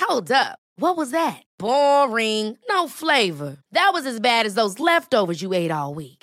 Hold 0.08 0.30
up. 0.30 0.58
What 0.80 0.96
was 0.96 1.10
that? 1.10 1.42
Boring. 1.58 2.48
No 2.48 2.88
flavor. 2.88 3.56
That 3.74 3.92
was 3.92 4.06
as 4.06 4.20
bad 4.20 4.46
as 4.46 4.54
those 4.54 4.78
leftovers 4.78 5.42
you 5.42 5.54
ate 5.54 5.74
all 5.74 5.94
week. 5.94 6.21